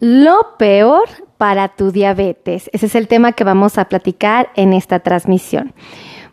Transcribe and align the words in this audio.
Lo 0.00 0.56
peor 0.58 1.08
para 1.36 1.68
tu 1.68 1.92
diabetes. 1.92 2.70
Ese 2.72 2.86
es 2.86 2.94
el 2.94 3.06
tema 3.06 3.32
que 3.32 3.44
vamos 3.44 3.78
a 3.78 3.84
platicar 3.84 4.50
en 4.56 4.72
esta 4.72 5.00
transmisión. 5.00 5.74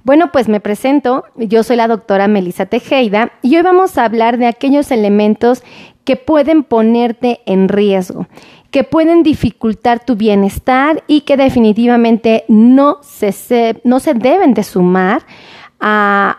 Bueno, 0.03 0.31
pues 0.31 0.47
me 0.47 0.61
presento. 0.61 1.25
Yo 1.35 1.63
soy 1.63 1.75
la 1.75 1.89
doctora 1.89 2.29
Melissa 2.29 2.65
Tejeda 2.65 3.33
y 3.41 3.57
hoy 3.57 3.63
vamos 3.63 3.97
a 3.97 4.05
hablar 4.05 4.37
de 4.37 4.47
aquellos 4.47 4.89
elementos 4.89 5.63
que 6.05 6.15
pueden 6.15 6.63
ponerte 6.63 7.41
en 7.45 7.67
riesgo, 7.67 8.27
que 8.71 8.85
pueden 8.85 9.21
dificultar 9.21 10.05
tu 10.05 10.15
bienestar 10.15 11.03
y 11.07 11.21
que 11.21 11.35
definitivamente 11.35 12.45
no 12.47 12.99
se, 13.01 13.81
no 13.83 13.99
se 13.99 14.13
deben 14.13 14.53
de 14.53 14.63
sumar 14.63 15.23
a, 15.81 16.37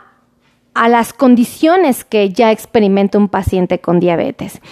a 0.72 0.88
las 0.88 1.12
condiciones 1.12 2.04
que 2.04 2.30
ya 2.30 2.50
experimenta 2.50 3.18
un 3.18 3.29
paciente 3.29 3.80
con 3.80 4.01
diabetes. 4.01 4.62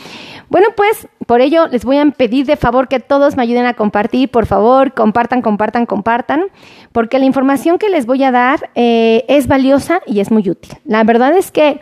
Bueno, 0.49 0.69
pues 0.77 1.09
por 1.27 1.41
ello 1.41 1.67
les 1.69 1.85
voy 1.85 1.99
a 1.99 2.05
pedir 2.07 2.47
de 2.47 2.57
favor 2.57 2.89
que 2.89 3.01
todos 3.01 3.37
me 3.37 3.43
ayuden 3.43 3.67
a 3.67 3.75
compartir, 3.75 4.31
por 4.31 4.47
favor, 4.47 4.95
compartan, 4.95 5.43
compartan, 5.43 5.87
compartan, 5.87 6.45
porque 6.93 7.19
la 7.19 7.25
información 7.25 7.79
que 7.79 7.89
les 7.89 8.07
voy 8.07 8.23
a 8.23 8.31
dar 8.31 8.71
eh, 8.75 9.25
es 9.29 9.49
valiosa 9.49 10.01
y 10.07 10.21
es 10.21 10.31
muy 10.31 10.49
útil. 10.49 10.79
La 10.85 11.03
verdad 11.05 11.37
es 11.37 11.51
que 11.51 11.81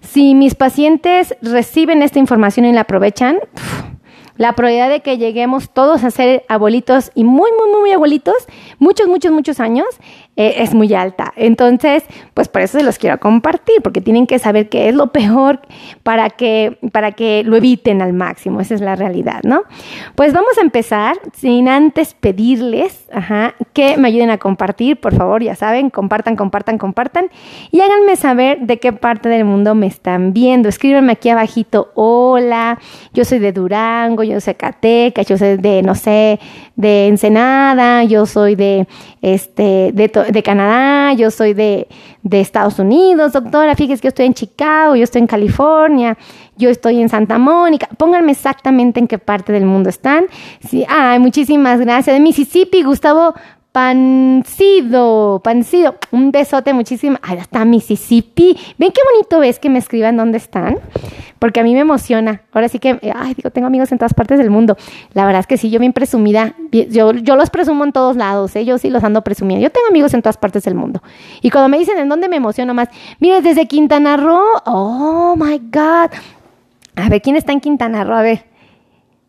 si 0.00 0.34
mis 0.34 0.54
pacientes 0.54 1.34
reciben 1.42 2.02
esta 2.02 2.18
información 2.18 2.66
y 2.66 2.72
la 2.72 2.82
aprovechan, 2.82 3.38
la 4.36 4.54
probabilidad 4.54 4.88
de 4.88 5.00
que 5.00 5.18
lleguemos 5.18 5.70
todos 5.70 6.04
a 6.04 6.10
ser 6.10 6.44
abuelitos 6.48 7.10
y 7.14 7.24
muy, 7.24 7.50
muy, 7.52 7.80
muy 7.80 7.92
abuelitos, 7.92 8.34
muchos, 8.78 9.06
muchos, 9.08 9.32
muchos 9.32 9.60
años, 9.60 9.86
eh, 10.36 10.54
es 10.58 10.74
muy 10.74 10.92
alta. 10.94 11.32
Entonces, 11.36 12.02
pues 12.34 12.48
por 12.48 12.62
eso 12.62 12.78
se 12.78 12.84
los 12.84 12.98
quiero 12.98 13.18
compartir, 13.18 13.82
porque 13.82 14.00
tienen 14.00 14.26
que 14.26 14.38
saber 14.38 14.68
qué 14.68 14.88
es 14.88 14.94
lo 14.94 15.08
peor 15.12 15.60
para 16.02 16.30
que, 16.30 16.78
para 16.92 17.12
que 17.12 17.42
lo 17.44 17.56
eviten 17.56 18.02
al 18.02 18.12
máximo. 18.12 18.60
Esa 18.60 18.74
es 18.74 18.80
la 18.80 18.96
realidad, 18.96 19.42
¿no? 19.44 19.62
Pues 20.14 20.32
vamos 20.32 20.58
a 20.58 20.62
empezar 20.62 21.16
sin 21.34 21.68
antes 21.68 22.14
pedirles 22.14 23.06
que 23.72 23.96
me 23.96 24.08
ayuden 24.08 24.30
a 24.30 24.38
compartir, 24.38 25.00
por 25.00 25.14
favor, 25.14 25.42
ya 25.42 25.54
saben, 25.54 25.90
compartan, 25.90 26.36
compartan, 26.36 26.78
compartan 26.78 27.26
y 27.70 27.80
háganme 27.80 28.16
saber 28.16 28.60
de 28.60 28.78
qué 28.78 28.92
parte 28.92 29.28
del 29.28 29.44
mundo 29.44 29.74
me 29.74 29.86
están 29.86 30.32
viendo. 30.32 30.68
Escríbanme 30.68 31.12
aquí 31.12 31.28
abajito, 31.28 31.92
hola, 31.94 32.78
yo 33.12 33.24
soy 33.24 33.38
de 33.38 33.52
Durango, 33.52 34.22
yo 34.24 34.40
soy 34.40 34.54
de 34.54 34.56
Catecas, 34.56 35.26
yo 35.26 35.38
soy 35.38 35.56
de, 35.56 35.82
no 35.82 35.94
sé, 35.94 36.40
de 36.76 37.06
Ensenada, 37.08 38.04
yo 38.04 38.26
soy 38.26 38.56
de, 38.56 38.86
este, 39.22 39.92
de 39.92 40.08
de 40.30 40.42
Canadá, 40.42 41.12
yo 41.14 41.30
soy 41.30 41.54
de, 41.54 41.88
Estados 42.30 42.78
Unidos, 42.78 43.32
doctora, 43.32 43.74
fíjese 43.74 44.00
que 44.00 44.06
yo 44.06 44.08
estoy 44.08 44.26
en 44.26 44.34
Chicago, 44.34 44.96
yo 44.96 45.04
estoy 45.04 45.20
en 45.20 45.26
California, 45.26 46.16
yo 46.56 46.70
estoy 46.70 47.00
en 47.00 47.08
Santa 47.08 47.38
Mónica. 47.38 47.88
Pónganme 47.96 48.32
exactamente 48.32 49.00
en 49.00 49.06
qué 49.06 49.18
parte 49.18 49.52
del 49.52 49.64
mundo 49.64 49.88
están. 49.88 50.26
Sí, 50.68 50.84
ay, 50.88 51.18
muchísimas 51.18 51.80
gracias. 51.80 52.14
De 52.14 52.20
Mississippi, 52.20 52.82
Gustavo 52.82 53.34
Pancido, 53.74 55.40
Pancido, 55.42 55.96
un 56.12 56.30
besote 56.30 56.72
muchísimo. 56.72 57.18
Ahí 57.22 57.38
está 57.38 57.64
Mississippi. 57.64 58.56
¿Ven 58.78 58.92
qué 58.92 59.00
bonito 59.12 59.42
es 59.42 59.58
que 59.58 59.68
me 59.68 59.80
escriban 59.80 60.16
dónde 60.16 60.38
están? 60.38 60.78
Porque 61.40 61.58
a 61.58 61.64
mí 61.64 61.74
me 61.74 61.80
emociona. 61.80 62.42
Ahora 62.52 62.68
sí 62.68 62.78
que, 62.78 63.00
ay, 63.12 63.34
digo, 63.34 63.50
tengo 63.50 63.66
amigos 63.66 63.90
en 63.90 63.98
todas 63.98 64.14
partes 64.14 64.38
del 64.38 64.48
mundo. 64.48 64.76
La 65.12 65.26
verdad 65.26 65.40
es 65.40 65.48
que 65.48 65.56
sí, 65.56 65.70
yo 65.70 65.80
bien 65.80 65.92
presumida. 65.92 66.54
Yo, 66.70 67.14
yo 67.14 67.34
los 67.34 67.50
presumo 67.50 67.82
en 67.82 67.90
todos 67.90 68.14
lados, 68.14 68.54
¿eh? 68.54 68.64
yo 68.64 68.78
sí 68.78 68.90
los 68.90 69.02
ando 69.02 69.22
presumiendo. 69.22 69.64
Yo 69.64 69.70
tengo 69.70 69.88
amigos 69.88 70.14
en 70.14 70.22
todas 70.22 70.36
partes 70.36 70.62
del 70.62 70.76
mundo. 70.76 71.02
Y 71.42 71.50
cuando 71.50 71.68
me 71.68 71.76
dicen 71.76 71.98
en 71.98 72.08
dónde 72.08 72.28
me 72.28 72.36
emociono 72.36 72.74
más, 72.74 72.90
mire, 73.18 73.42
desde 73.42 73.66
Quintana 73.66 74.16
Roo. 74.16 74.62
Oh 74.66 75.34
my 75.36 75.58
God. 75.58 76.12
A 76.94 77.08
ver, 77.08 77.20
¿quién 77.20 77.34
está 77.34 77.50
en 77.50 77.58
Quintana 77.58 78.04
Roo? 78.04 78.14
A 78.14 78.22
ver. 78.22 78.53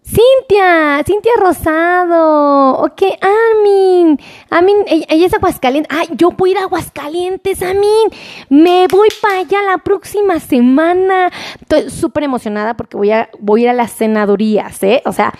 Cintia, 0.05 1.01
Cintia 1.03 1.31
Rosado. 1.39 2.77
Ok, 2.77 3.01
Amin. 3.21 4.19
Amin, 4.51 4.75
ella, 4.87 5.25
es 5.25 5.33
Aguascalientes. 5.33 5.97
Ay, 5.97 6.09
yo 6.15 6.29
voy 6.29 6.49
a 6.49 6.51
ir 6.51 6.57
a 6.59 6.63
Aguascalientes, 6.65 7.63
Amin. 7.63 8.09
Me 8.49 8.85
voy 8.87 9.07
para 9.19 9.39
allá 9.39 9.63
la 9.63 9.79
próxima 9.79 10.39
semana. 10.39 11.31
Estoy 11.59 11.89
súper 11.89 12.23
emocionada 12.23 12.75
porque 12.75 12.97
voy 12.97 13.11
a, 13.11 13.29
voy 13.39 13.61
a 13.61 13.63
ir 13.63 13.69
a 13.69 13.73
las 13.73 13.91
senadurías, 13.93 14.81
¿eh? 14.83 15.01
O 15.05 15.11
sea, 15.11 15.33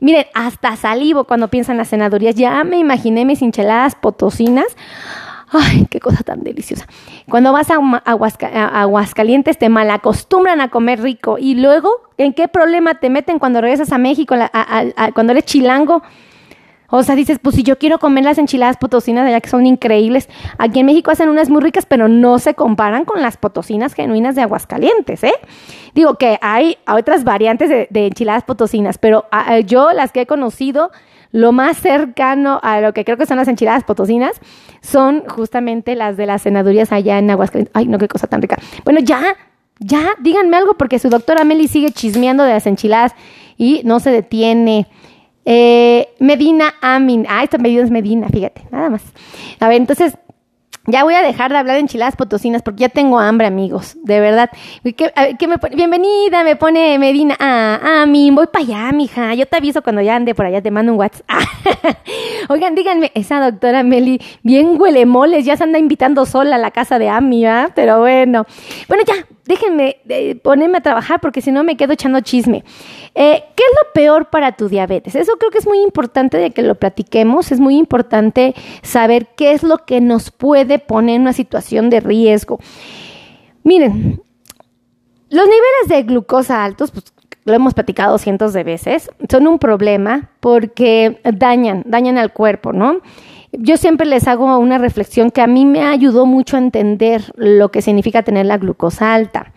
miren, 0.00 0.26
hasta 0.34 0.74
salivo 0.74 1.22
cuando 1.22 1.46
piensan 1.46 1.76
las 1.76 1.86
senadurías. 1.86 2.34
Ya 2.34 2.64
me 2.64 2.78
imaginé 2.78 3.24
mis 3.24 3.40
hincheladas 3.40 3.94
potosinas. 3.94 4.66
Ay, 5.50 5.86
qué 5.90 5.98
cosa 6.00 6.22
tan 6.22 6.42
deliciosa. 6.42 6.86
Cuando 7.28 7.52
vas 7.52 7.68
a, 7.70 7.76
Aguascalientes 8.80 9.58
te 9.58 9.68
malacostumbran 9.68 10.60
a 10.60 10.68
comer 10.68 11.00
rico 11.00 11.38
y 11.38 11.54
luego, 11.54 11.90
¿en 12.18 12.34
qué 12.34 12.48
problema 12.48 12.96
te 12.96 13.08
meten 13.08 13.38
cuando 13.38 13.60
regresas 13.60 13.92
a 13.92 13.98
México, 13.98 14.34
cuando 15.14 15.32
eres 15.32 15.44
chilango? 15.44 16.02
O 16.90 17.02
sea, 17.02 17.14
dices, 17.14 17.38
pues 17.40 17.54
si 17.54 17.62
yo 17.62 17.78
quiero 17.78 17.98
comer 17.98 18.24
las 18.24 18.38
enchiladas 18.38 18.78
potosinas 18.78 19.26
allá 19.26 19.40
que 19.40 19.50
son 19.50 19.66
increíbles, 19.66 20.28
aquí 20.56 20.80
en 20.80 20.86
México 20.86 21.10
hacen 21.10 21.28
unas 21.28 21.50
muy 21.50 21.60
ricas, 21.60 21.84
pero 21.86 22.08
no 22.08 22.38
se 22.38 22.54
comparan 22.54 23.04
con 23.04 23.20
las 23.20 23.36
potosinas 23.36 23.92
genuinas 23.92 24.34
de 24.34 24.42
Aguascalientes, 24.42 25.22
¿eh? 25.22 25.34
Digo 25.94 26.14
que 26.14 26.38
hay 26.40 26.78
otras 26.86 27.24
variantes 27.24 27.68
de, 27.68 28.06
enchiladas 28.06 28.44
potosinas, 28.44 28.96
pero 28.96 29.26
ah, 29.30 29.60
yo 29.60 29.92
las 29.92 30.12
que 30.12 30.22
he 30.22 30.26
conocido 30.26 30.90
lo 31.30 31.52
más 31.52 31.76
cercano 31.76 32.58
a 32.62 32.80
lo 32.80 32.94
que 32.94 33.04
creo 33.04 33.18
que 33.18 33.26
son 33.26 33.36
las 33.36 33.48
enchiladas 33.48 33.84
potosinas 33.84 34.40
son 34.80 35.24
justamente 35.28 35.94
las 35.94 36.16
de 36.16 36.24
las 36.24 36.42
senadurías 36.42 36.90
allá 36.90 37.18
en 37.18 37.30
Aguascalientes. 37.30 37.72
Ay, 37.74 37.86
no, 37.86 37.98
qué 37.98 38.08
cosa 38.08 38.26
tan 38.28 38.40
rica. 38.40 38.56
Bueno, 38.84 39.00
ya, 39.00 39.36
ya, 39.78 40.12
díganme 40.20 40.56
algo 40.56 40.74
porque 40.74 40.98
su 40.98 41.10
doctora 41.10 41.44
Meli 41.44 41.68
sigue 41.68 41.90
chismeando 41.90 42.44
de 42.44 42.52
las 42.52 42.66
enchiladas 42.66 43.14
y 43.58 43.82
no 43.84 44.00
se 44.00 44.10
detiene. 44.10 44.86
Eh, 45.44 46.08
Medina 46.18 46.74
Amin. 46.80 47.26
Ah, 47.28 47.42
esta 47.42 47.58
medida 47.58 47.82
es 47.82 47.90
Medina, 47.90 48.28
fíjate, 48.28 48.62
nada 48.70 48.90
más. 48.90 49.02
A 49.60 49.68
ver, 49.68 49.78
entonces, 49.78 50.18
ya 50.90 51.04
voy 51.04 51.14
a 51.14 51.20
dejar 51.20 51.52
de 51.52 51.58
hablar 51.58 51.74
de 51.74 51.80
enchiladas 51.80 52.16
potosinas 52.16 52.62
porque 52.62 52.80
ya 52.80 52.88
tengo 52.88 53.18
hambre, 53.18 53.46
amigos. 53.46 53.98
De 54.04 54.20
verdad. 54.20 54.48
¿Qué, 54.82 55.46
me 55.46 55.56
Bienvenida, 55.76 56.44
me 56.44 56.56
pone 56.56 56.98
Medina. 56.98 57.36
Ah, 57.38 58.06
mi, 58.08 58.30
voy 58.30 58.46
para 58.46 58.64
allá, 58.64 58.92
mija. 58.92 59.34
Yo 59.34 59.44
te 59.44 59.58
aviso 59.58 59.82
cuando 59.82 60.00
ya 60.00 60.16
ande 60.16 60.34
por 60.34 60.46
allá, 60.46 60.62
te 60.62 60.70
mando 60.70 60.92
un 60.92 60.98
WhatsApp. 60.98 61.26
Oigan, 62.48 62.74
díganme, 62.74 63.12
esa 63.14 63.38
doctora 63.38 63.82
Meli, 63.82 64.18
bien 64.42 64.80
huele 64.80 65.04
moles, 65.04 65.44
ya 65.44 65.58
se 65.58 65.64
anda 65.64 65.78
invitando 65.78 66.24
sola 66.24 66.56
a 66.56 66.58
la 66.58 66.70
casa 66.70 66.98
de 66.98 67.10
Ami, 67.10 67.44
¿ah? 67.44 67.70
Pero 67.74 68.00
bueno. 68.00 68.46
Bueno, 68.88 69.04
ya, 69.06 69.26
déjenme 69.48 69.96
eh, 70.10 70.34
ponerme 70.36 70.76
a 70.76 70.82
trabajar 70.82 71.20
porque 71.20 71.40
si 71.40 71.50
no 71.50 71.64
me 71.64 71.78
quedo 71.78 71.94
echando 71.94 72.20
chisme. 72.20 72.64
Eh, 73.14 73.42
¿Qué 73.56 73.62
es 73.62 73.72
lo 73.82 73.92
peor 73.94 74.28
para 74.28 74.52
tu 74.52 74.68
diabetes? 74.68 75.14
Eso 75.14 75.32
creo 75.38 75.50
que 75.50 75.56
es 75.56 75.66
muy 75.66 75.80
importante 75.80 76.36
de 76.36 76.50
que 76.50 76.60
lo 76.60 76.74
platiquemos. 76.74 77.50
Es 77.50 77.58
muy 77.58 77.76
importante 77.78 78.54
saber 78.82 79.28
qué 79.36 79.52
es 79.52 79.62
lo 79.62 79.78
que 79.78 80.02
nos 80.02 80.30
puede 80.30 80.78
poner 80.78 81.16
en 81.16 81.22
una 81.22 81.32
situación 81.32 81.88
de 81.88 82.00
riesgo. 82.00 82.60
Miren, 83.64 84.22
los 85.30 85.44
niveles 85.44 85.88
de 85.88 86.02
glucosa 86.02 86.62
altos, 86.62 86.90
pues 86.90 87.06
lo 87.44 87.54
hemos 87.54 87.72
platicado 87.72 88.18
cientos 88.18 88.52
de 88.52 88.64
veces, 88.64 89.10
son 89.30 89.46
un 89.46 89.58
problema 89.58 90.30
porque 90.40 91.22
dañan, 91.24 91.82
dañan 91.86 92.18
al 92.18 92.34
cuerpo, 92.34 92.74
¿no? 92.74 93.00
Yo 93.52 93.76
siempre 93.76 94.06
les 94.06 94.28
hago 94.28 94.58
una 94.58 94.78
reflexión 94.78 95.30
que 95.30 95.40
a 95.40 95.46
mí 95.46 95.64
me 95.64 95.82
ayudó 95.82 96.26
mucho 96.26 96.56
a 96.56 96.60
entender 96.60 97.32
lo 97.36 97.70
que 97.70 97.82
significa 97.82 98.22
tener 98.22 98.46
la 98.46 98.58
glucosa 98.58 99.14
alta. 99.14 99.52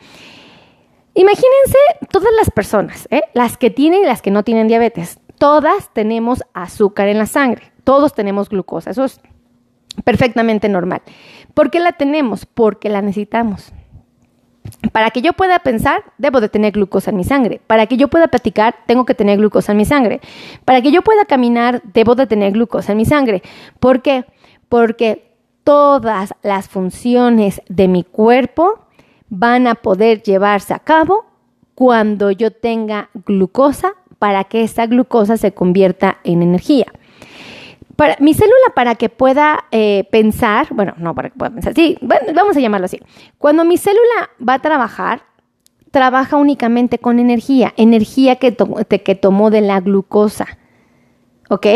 Imagínense 1.14 1.78
todas 2.10 2.32
las 2.38 2.50
personas, 2.52 3.08
¿eh? 3.12 3.24
las 3.34 3.58
que 3.58 3.70
tienen 3.70 4.04
y 4.04 4.06
las 4.06 4.22
que 4.22 4.32
no 4.32 4.44
tienen 4.44 4.68
diabetes. 4.68 5.20
Todas 5.38 5.92
tenemos 5.94 6.44
azúcar 6.54 7.08
en 7.10 7.18
la 7.18 7.26
sangre, 7.26 7.72
todos 7.84 8.14
tenemos 8.14 8.50
glucosa, 8.50 8.92
eso 8.92 9.04
es 9.04 9.20
perfectamente 10.06 10.70
normal. 10.70 11.02
¿Por 11.54 11.70
qué 11.70 11.80
la 11.80 11.94
tenemos? 11.94 12.46
Porque 12.46 12.90
la 12.90 13.02
necesitamos. 13.02 13.74
Para 14.92 15.12
que 15.12 15.22
yo 15.22 15.34
pueda 15.34 15.60
pensar, 15.60 16.04
debo 16.18 16.42
de 16.42 16.50
tener 16.50 16.74
glucosa 16.74 17.12
en 17.12 17.18
mi 17.18 17.24
sangre. 17.24 17.62
Para 17.68 17.86
que 17.86 17.98
yo 17.98 18.08
pueda 18.08 18.28
platicar, 18.28 18.76
tengo 18.88 19.06
que 19.06 19.14
tener 19.14 19.38
glucosa 19.38 19.74
en 19.74 19.78
mi 19.78 19.86
sangre. 19.86 20.22
Para 20.66 20.82
que 20.82 20.92
yo 20.92 21.02
pueda 21.04 21.26
caminar, 21.26 21.82
debo 21.94 22.16
de 22.16 22.28
tener 22.28 22.54
glucosa 22.54 22.94
en 22.94 22.98
mi 22.98 23.06
sangre. 23.06 23.44
¿Por 23.80 24.02
qué? 24.02 24.26
Porque 24.70 25.32
todas 25.64 26.34
las 26.42 26.68
funciones 26.68 27.62
de 27.70 27.88
mi 27.88 28.04
cuerpo 28.04 28.80
van 29.30 29.68
a 29.68 29.76
poder 29.76 30.24
llevarse 30.24 30.74
a 30.74 30.80
cabo 30.80 31.26
cuando 31.76 32.32
yo 32.32 32.52
tenga 32.52 33.10
glucosa 33.26 33.94
para 34.20 34.44
que 34.46 34.64
esa 34.64 34.88
glucosa 34.88 35.38
se 35.38 35.54
convierta 35.54 36.18
en 36.24 36.42
energía 36.42 36.88
mi 38.20 38.34
célula 38.34 38.74
para 38.76 38.96
que 38.96 39.10
pueda 39.10 39.66
eh, 39.72 40.08
pensar, 40.12 40.68
bueno, 40.72 40.94
no 40.98 41.14
para 41.14 41.30
que 41.30 41.38
pueda 41.38 41.52
pensar, 41.52 41.74
sí, 41.74 41.98
vamos 42.02 42.58
a 42.58 42.60
llamarlo 42.60 42.86
así. 42.86 43.00
Cuando 43.38 43.66
mi 43.66 43.78
célula 43.78 44.30
va 44.48 44.56
a 44.56 44.60
trabajar, 44.60 45.24
trabaja 45.92 46.38
únicamente 46.38 47.00
con 47.00 47.20
energía, 47.20 47.74
energía 47.78 48.38
que, 48.38 48.56
que 49.04 49.16
tomó 49.16 49.50
de 49.52 49.62
la 49.62 49.80
glucosa. 49.80 50.58
¿Ok? 51.50 51.68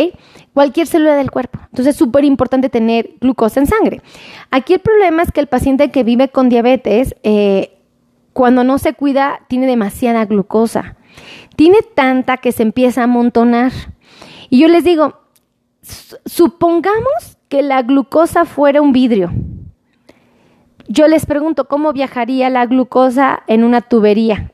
Cualquier 0.53 0.88
célula 0.88 1.15
del 1.15 1.31
cuerpo. 1.31 1.59
Entonces 1.63 1.95
es 1.95 1.97
súper 1.97 2.23
importante 2.23 2.69
tener 2.69 3.15
glucosa 3.19 3.59
en 3.59 3.67
sangre. 3.67 4.01
Aquí 4.50 4.73
el 4.73 4.79
problema 4.79 5.21
es 5.21 5.33
que 5.33 5.41
el 5.41 5.47
paciente 5.47 5.91
que 5.91 6.06
vive 6.06 6.29
con 6.29 6.47
diabetes, 6.47 7.13
eh, 7.23 7.77
cuando 8.31 8.63
no 8.63 8.77
se 8.77 8.94
cuida, 8.94 9.41
tiene 9.50 9.67
demasiada 9.67 10.23
glucosa. 10.23 10.95
Tiene 11.57 11.79
tanta 11.94 12.38
que 12.38 12.53
se 12.53 12.63
empieza 12.63 13.01
a 13.01 13.03
amontonar. 13.03 13.73
Y 14.50 14.59
yo 14.59 14.69
les 14.69 14.85
digo, 14.85 15.25
supongamos 16.26 17.38
que 17.50 17.62
la 17.62 17.82
glucosa 17.82 18.46
fuera 18.46 18.82
un 18.82 18.92
vidrio. 18.92 19.32
Yo 20.88 21.08
les 21.08 21.26
pregunto, 21.26 21.68
¿cómo 21.68 21.94
viajaría 21.94 22.50
la 22.50 22.66
glucosa 22.66 23.44
en 23.48 23.64
una 23.64 23.82
tubería? 23.82 24.52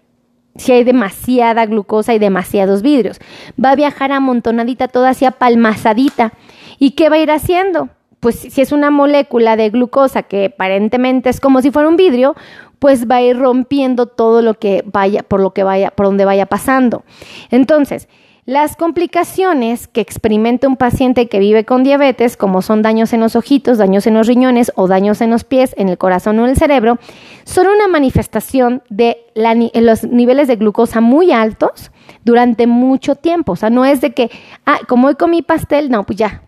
Si 0.55 0.71
hay 0.71 0.83
demasiada 0.83 1.65
glucosa 1.65 2.13
y 2.13 2.19
demasiados 2.19 2.81
vidrios. 2.81 3.19
Va 3.63 3.71
a 3.71 3.75
viajar 3.75 4.11
amontonadita, 4.11 4.87
toda 4.87 5.09
así 5.09 5.25
apalmazadita. 5.25 6.33
¿Y 6.79 6.91
qué 6.91 7.09
va 7.09 7.15
a 7.17 7.19
ir 7.19 7.31
haciendo? 7.31 7.89
Pues 8.19 8.35
si 8.35 8.61
es 8.61 8.71
una 8.71 8.91
molécula 8.91 9.55
de 9.55 9.69
glucosa 9.69 10.23
que 10.23 10.45
aparentemente 10.45 11.29
es 11.29 11.39
como 11.39 11.61
si 11.61 11.71
fuera 11.71 11.89
un 11.89 11.95
vidrio, 11.95 12.35
pues 12.79 13.09
va 13.09 13.17
a 13.17 13.21
ir 13.21 13.37
rompiendo 13.37 14.05
todo 14.05 14.41
lo 14.41 14.55
que 14.55 14.83
vaya, 14.85 15.23
por 15.23 15.39
lo 15.39 15.51
que 15.53 15.63
vaya, 15.63 15.91
por 15.91 16.07
donde 16.07 16.25
vaya 16.25 16.45
pasando. 16.45 17.03
Entonces, 17.49 18.07
las 18.45 18.75
complicaciones 18.75 19.87
que 19.87 20.01
experimenta 20.01 20.67
un 20.67 20.75
paciente 20.75 21.29
que 21.29 21.39
vive 21.39 21.63
con 21.63 21.83
diabetes, 21.83 22.37
como 22.37 22.61
son 22.61 22.81
daños 22.81 23.13
en 23.13 23.19
los 23.19 23.35
ojitos, 23.35 23.77
daños 23.77 24.07
en 24.07 24.15
los 24.15 24.25
riñones 24.25 24.71
o 24.75 24.87
daños 24.87 25.21
en 25.21 25.29
los 25.29 25.43
pies, 25.43 25.75
en 25.77 25.89
el 25.89 25.97
corazón 25.97 26.39
o 26.39 26.45
en 26.45 26.51
el 26.51 26.57
cerebro, 26.57 26.97
son 27.43 27.67
una 27.67 27.87
manifestación 27.87 28.81
de 28.89 29.17
los 29.35 30.03
niveles 30.03 30.47
de 30.47 30.55
glucosa 30.55 31.01
muy 31.01 31.31
altos 31.31 31.91
durante 32.23 32.65
mucho 32.65 33.15
tiempo. 33.15 33.51
O 33.51 33.55
sea, 33.55 33.69
no 33.69 33.85
es 33.85 34.01
de 34.01 34.13
que, 34.13 34.31
ah, 34.65 34.79
como 34.87 35.07
hoy 35.07 35.15
comí 35.15 35.43
pastel, 35.43 35.91
no, 35.91 36.03
pues 36.03 36.17
ya, 36.17 36.41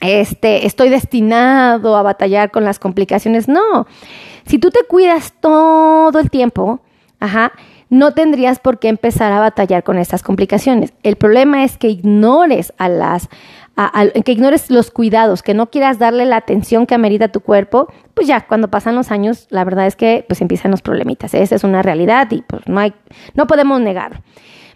este, 0.00 0.66
estoy 0.66 0.90
destinado 0.90 1.96
a 1.96 2.02
batallar 2.02 2.52
con 2.52 2.64
las 2.64 2.78
complicaciones. 2.78 3.48
No, 3.48 3.86
si 4.46 4.58
tú 4.58 4.70
te 4.70 4.84
cuidas 4.84 5.34
todo 5.40 6.18
el 6.20 6.30
tiempo, 6.30 6.80
ajá, 7.18 7.52
no 7.88 8.12
tendrías 8.12 8.58
por 8.58 8.78
qué 8.78 8.88
empezar 8.88 9.32
a 9.32 9.40
batallar 9.40 9.84
con 9.84 9.98
estas 9.98 10.22
complicaciones. 10.22 10.92
El 11.02 11.16
problema 11.16 11.64
es 11.64 11.78
que 11.78 11.88
ignores 11.88 12.72
a 12.78 12.88
las 12.88 13.28
que 14.24 14.32
ignores 14.32 14.70
los 14.70 14.90
cuidados, 14.90 15.42
que 15.42 15.52
no 15.52 15.66
quieras 15.70 15.98
darle 15.98 16.24
la 16.24 16.36
atención 16.36 16.86
que 16.86 16.94
amerita 16.94 17.28
tu 17.28 17.40
cuerpo, 17.40 17.92
pues 18.14 18.26
ya 18.26 18.46
cuando 18.46 18.68
pasan 18.68 18.94
los 18.94 19.10
años, 19.10 19.46
la 19.50 19.64
verdad 19.64 19.86
es 19.86 19.96
que 19.96 20.24
pues 20.26 20.40
empiezan 20.40 20.70
los 20.70 20.80
problemitas. 20.80 21.34
Esa 21.34 21.54
es 21.56 21.62
una 21.64 21.82
realidad 21.82 22.26
y 22.30 22.40
pues 22.40 22.66
no 22.66 22.80
hay, 22.80 22.94
no 23.34 23.46
podemos 23.46 23.78
negar. 23.80 24.22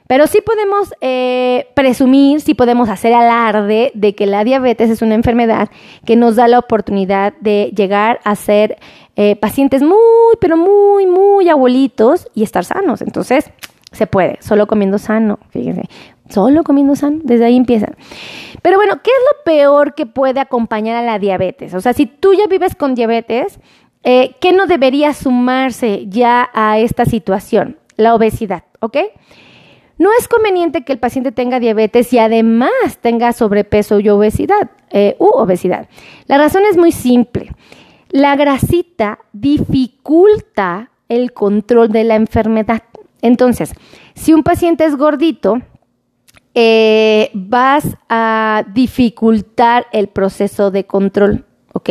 Pero 0.06 0.26
sí 0.26 0.40
podemos 0.44 0.92
eh, 1.00 1.68
presumir, 1.74 2.40
sí 2.40 2.54
podemos 2.54 2.88
hacer 2.88 3.14
alarde 3.14 3.92
de 3.94 4.14
que 4.16 4.26
la 4.26 4.42
diabetes 4.42 4.90
es 4.90 5.02
una 5.02 5.14
enfermedad 5.14 5.70
que 6.04 6.16
nos 6.16 6.34
da 6.34 6.48
la 6.48 6.58
oportunidad 6.58 7.32
de 7.40 7.72
llegar 7.76 8.20
a 8.24 8.34
ser 8.34 8.76
eh, 9.22 9.36
pacientes 9.36 9.82
muy, 9.82 9.98
pero 10.40 10.56
muy, 10.56 11.04
muy 11.06 11.50
abuelitos 11.50 12.26
y 12.34 12.42
estar 12.42 12.64
sanos. 12.64 13.02
Entonces, 13.02 13.50
se 13.92 14.06
puede, 14.06 14.38
solo 14.40 14.66
comiendo 14.66 14.96
sano, 14.96 15.38
fíjense, 15.50 15.90
solo 16.30 16.64
comiendo 16.64 16.96
sano, 16.96 17.18
desde 17.22 17.44
ahí 17.44 17.54
empieza. 17.54 17.88
Pero 18.62 18.78
bueno, 18.78 19.02
¿qué 19.02 19.10
es 19.10 19.22
lo 19.30 19.44
peor 19.44 19.94
que 19.94 20.06
puede 20.06 20.40
acompañar 20.40 20.96
a 20.96 21.02
la 21.02 21.18
diabetes? 21.18 21.74
O 21.74 21.82
sea, 21.82 21.92
si 21.92 22.06
tú 22.06 22.32
ya 22.32 22.46
vives 22.46 22.74
con 22.74 22.94
diabetes, 22.94 23.60
eh, 24.04 24.36
¿qué 24.40 24.54
no 24.54 24.66
debería 24.66 25.12
sumarse 25.12 26.06
ya 26.08 26.48
a 26.54 26.78
esta 26.78 27.04
situación? 27.04 27.76
La 27.96 28.14
obesidad, 28.14 28.64
¿ok? 28.80 28.96
No 29.98 30.08
es 30.18 30.28
conveniente 30.28 30.82
que 30.82 30.94
el 30.94 30.98
paciente 30.98 31.30
tenga 31.30 31.60
diabetes 31.60 32.10
y 32.14 32.18
además 32.18 32.70
tenga 33.02 33.34
sobrepeso 33.34 34.00
y 34.00 34.08
obesidad, 34.08 34.70
eh, 34.88 35.14
u 35.18 35.26
obesidad. 35.26 35.90
La 36.26 36.38
razón 36.38 36.62
es 36.70 36.78
muy 36.78 36.90
simple. 36.90 37.50
La 38.10 38.36
grasita 38.36 39.20
dificulta 39.32 40.90
el 41.08 41.32
control 41.32 41.90
de 41.90 42.04
la 42.04 42.16
enfermedad. 42.16 42.82
Entonces, 43.22 43.72
si 44.14 44.32
un 44.32 44.42
paciente 44.42 44.84
es 44.84 44.96
gordito, 44.96 45.60
eh, 46.54 47.30
vas 47.34 47.84
a 48.08 48.64
dificultar 48.74 49.86
el 49.92 50.08
proceso 50.08 50.70
de 50.70 50.84
control. 50.84 51.44
¿Ok? 51.72 51.90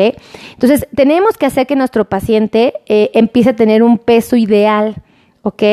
Entonces, 0.53 0.87
tenemos 0.93 1.37
que 1.37 1.45
hacer 1.45 1.65
que 1.65 1.77
nuestro 1.77 2.03
paciente 2.03 2.73
eh, 2.85 3.11
empiece 3.13 3.51
a 3.51 3.55
tener 3.55 3.81
un 3.81 3.97
peso 3.97 4.35
ideal. 4.35 5.01
¿ok? 5.41 5.63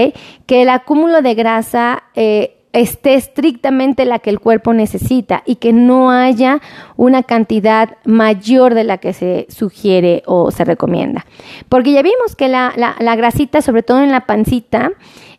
Que 0.46 0.62
el 0.62 0.68
acúmulo 0.68 1.22
de 1.22 1.34
grasa 1.34 2.04
eh, 2.14 2.55
esté 2.76 3.14
estrictamente 3.14 4.04
la 4.04 4.18
que 4.18 4.30
el 4.30 4.40
cuerpo 4.40 4.74
necesita 4.74 5.42
y 5.46 5.56
que 5.56 5.72
no 5.72 6.10
haya 6.10 6.60
una 6.96 7.22
cantidad 7.22 7.96
mayor 8.04 8.74
de 8.74 8.84
la 8.84 8.98
que 8.98 9.12
se 9.12 9.46
sugiere 9.48 10.22
o 10.26 10.50
se 10.50 10.64
recomienda. 10.64 11.24
Porque 11.68 11.92
ya 11.92 12.02
vimos 12.02 12.36
que 12.36 12.48
la, 12.48 12.72
la, 12.76 13.16
grasita, 13.16 13.62
sobre 13.62 13.82
todo 13.82 14.02
en 14.02 14.12
la 14.12 14.26
pancita, 14.26 14.92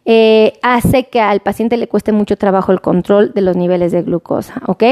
eh, 0.06 0.54
hace 0.62 1.10
que 1.10 1.20
al 1.20 1.42
paciente 1.42 1.78
le 1.78 1.88
cueste 1.88 2.12
mucho 2.12 2.38
trabajo 2.38 2.72
el 2.72 2.82
control 2.82 3.34
de 3.34 3.42
los 3.42 3.56
niveles 3.56 3.92
de 3.92 4.02
glucosa, 4.02 4.62
¿ok? 4.66 4.84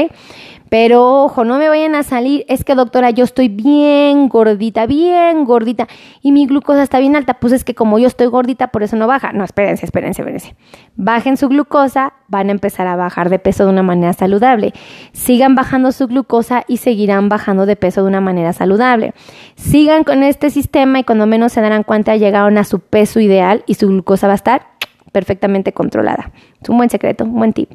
Pero 0.68 1.22
ojo, 1.24 1.44
no 1.44 1.58
me 1.58 1.68
vayan 1.68 1.94
a 1.94 2.02
salir, 2.02 2.44
es 2.48 2.64
que 2.64 2.74
doctora, 2.74 3.10
yo 3.10 3.24
estoy 3.24 3.48
bien 3.48 4.28
gordita, 4.28 4.86
bien 4.86 5.44
gordita 5.44 5.86
y 6.22 6.32
mi 6.32 6.46
glucosa 6.46 6.82
está 6.82 6.98
bien 6.98 7.14
alta. 7.14 7.34
Pues 7.34 7.52
es 7.52 7.64
que 7.64 7.74
como 7.74 7.98
yo 7.98 8.08
estoy 8.08 8.26
gordita, 8.26 8.68
por 8.68 8.82
eso 8.82 8.96
no 8.96 9.06
baja. 9.06 9.32
No, 9.32 9.44
espérense, 9.44 9.86
espérense, 9.86 10.22
espérense. 10.22 10.56
Bajen 10.96 11.36
su 11.36 11.48
glucosa, 11.48 12.14
van 12.28 12.48
a 12.48 12.52
empezar 12.52 12.86
a 12.88 12.96
bajar 12.96 13.30
de 13.30 13.38
peso 13.38 13.64
de 13.64 13.70
una 13.70 13.82
manera 13.82 14.12
saludable. 14.12 14.72
Sigan 15.12 15.54
bajando 15.54 15.92
su 15.92 16.08
glucosa 16.08 16.64
y 16.66 16.78
seguirán 16.78 17.28
bajando 17.28 17.66
de 17.66 17.76
peso 17.76 18.02
de 18.02 18.08
una 18.08 18.20
manera 18.20 18.52
saludable. 18.52 19.14
Sigan 19.54 20.02
con 20.02 20.24
este 20.24 20.50
sistema 20.50 20.98
y 20.98 21.04
cuando 21.04 21.26
menos 21.26 21.52
se 21.52 21.60
darán 21.60 21.84
cuenta 21.84 22.16
llegaron 22.16 22.58
a 22.58 22.64
su 22.64 22.80
peso 22.80 23.20
ideal 23.20 23.62
y 23.66 23.74
su 23.74 23.88
glucosa 23.88 24.26
va 24.26 24.32
a 24.32 24.36
estar 24.36 24.66
perfectamente 25.12 25.72
controlada. 25.72 26.32
Es 26.60 26.68
un 26.68 26.76
buen 26.76 26.90
secreto, 26.90 27.24
un 27.24 27.36
buen 27.36 27.52
tip. 27.52 27.70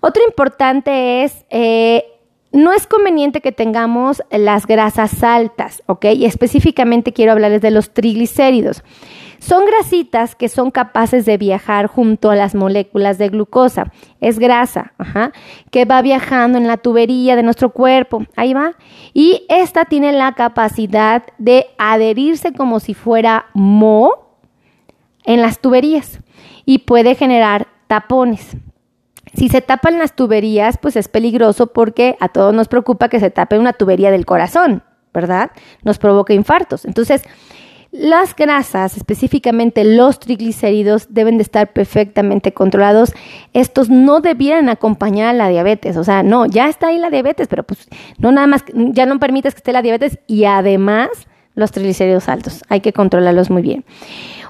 Otro 0.00 0.22
importante 0.26 1.24
es 1.24 1.46
eh, 1.50 2.04
no 2.56 2.72
es 2.72 2.86
conveniente 2.86 3.40
que 3.40 3.52
tengamos 3.52 4.22
las 4.30 4.66
grasas 4.66 5.22
altas, 5.22 5.82
¿ok? 5.86 6.06
Y 6.16 6.24
específicamente 6.24 7.12
quiero 7.12 7.32
hablarles 7.32 7.60
de 7.60 7.70
los 7.70 7.92
triglicéridos. 7.92 8.82
Son 9.38 9.66
grasitas 9.66 10.34
que 10.34 10.48
son 10.48 10.70
capaces 10.70 11.26
de 11.26 11.36
viajar 11.36 11.86
junto 11.86 12.30
a 12.30 12.34
las 12.34 12.54
moléculas 12.54 13.18
de 13.18 13.28
glucosa. 13.28 13.92
Es 14.20 14.38
grasa, 14.38 14.94
que 15.70 15.84
va 15.84 16.00
viajando 16.00 16.56
en 16.56 16.66
la 16.66 16.78
tubería 16.78 17.36
de 17.36 17.42
nuestro 17.42 17.70
cuerpo. 17.70 18.24
Ahí 18.34 18.54
va. 18.54 18.72
Y 19.12 19.44
esta 19.50 19.84
tiene 19.84 20.12
la 20.12 20.32
capacidad 20.32 21.24
de 21.36 21.66
adherirse 21.76 22.54
como 22.54 22.80
si 22.80 22.94
fuera 22.94 23.46
mo 23.52 24.32
en 25.24 25.42
las 25.42 25.60
tuberías 25.60 26.20
y 26.64 26.78
puede 26.78 27.14
generar 27.14 27.68
tapones. 27.86 28.56
Si 29.36 29.48
se 29.48 29.60
tapan 29.60 29.98
las 29.98 30.16
tuberías, 30.16 30.78
pues 30.78 30.96
es 30.96 31.08
peligroso 31.08 31.66
porque 31.68 32.16
a 32.20 32.28
todos 32.28 32.54
nos 32.54 32.68
preocupa 32.68 33.08
que 33.08 33.20
se 33.20 33.30
tape 33.30 33.58
una 33.58 33.74
tubería 33.74 34.10
del 34.10 34.24
corazón, 34.24 34.82
¿verdad? 35.12 35.50
Nos 35.82 35.98
provoca 35.98 36.32
infartos. 36.32 36.86
Entonces, 36.86 37.22
las 37.92 38.34
grasas, 38.34 38.96
específicamente 38.96 39.84
los 39.84 40.20
triglicéridos, 40.20 41.08
deben 41.14 41.36
de 41.36 41.42
estar 41.42 41.72
perfectamente 41.72 42.52
controlados. 42.52 43.12
Estos 43.52 43.90
no 43.90 44.20
debieran 44.20 44.68
acompañar 44.68 45.28
a 45.28 45.32
la 45.32 45.48
diabetes. 45.48 45.96
O 45.96 46.04
sea, 46.04 46.22
no, 46.22 46.46
ya 46.46 46.68
está 46.68 46.88
ahí 46.88 46.98
la 46.98 47.10
diabetes, 47.10 47.46
pero 47.48 47.62
pues 47.62 47.88
no 48.18 48.32
nada 48.32 48.46
más, 48.46 48.64
ya 48.74 49.06
no 49.06 49.18
permites 49.18 49.54
que 49.54 49.58
esté 49.58 49.72
la 49.72 49.82
diabetes 49.82 50.18
y 50.26 50.44
además 50.44 51.08
los 51.56 51.72
triglicéridos 51.72 52.28
altos. 52.28 52.62
Hay 52.68 52.80
que 52.80 52.92
controlarlos 52.92 53.50
muy 53.50 53.62
bien. 53.62 53.84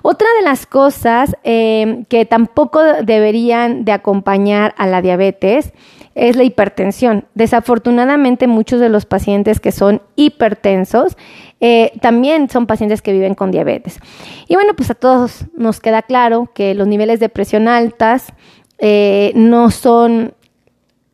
Otra 0.03 0.29
de 0.39 0.45
las 0.45 0.67
cosas 0.67 1.35
eh, 1.43 2.05
que 2.09 2.27
tampoco 2.27 2.81
deberían 3.03 3.85
de 3.85 3.93
acompañar 3.93 4.75
a 4.77 4.87
la 4.87 5.01
diabetes 5.01 5.73
es 6.15 6.37
la 6.37 6.45
hipertensión. 6.45 7.27
Desafortunadamente 7.35 8.47
muchos 8.47 8.81
de 8.81 8.89
los 8.89 9.05
pacientes 9.05 9.61
que 9.61 9.73
son 9.73 10.03
hipertensos 10.15 11.17
eh, 11.61 11.93
también 12.01 12.49
son 12.51 12.67
pacientes 12.67 13.03
que 13.03 13.13
viven 13.13 13.35
con 13.35 13.51
diabetes. 13.51 13.99
Y 14.47 14.55
bueno, 14.55 14.75
pues 14.75 14.91
a 14.91 14.95
todos 14.95 15.47
nos 15.57 15.81
queda 15.81 16.03
claro 16.03 16.51
que 16.55 16.75
los 16.75 16.87
niveles 16.87 17.19
de 17.19 17.29
presión 17.29 17.67
altas 17.67 18.33
eh, 18.79 19.33
no 19.35 19.71
son 19.71 20.35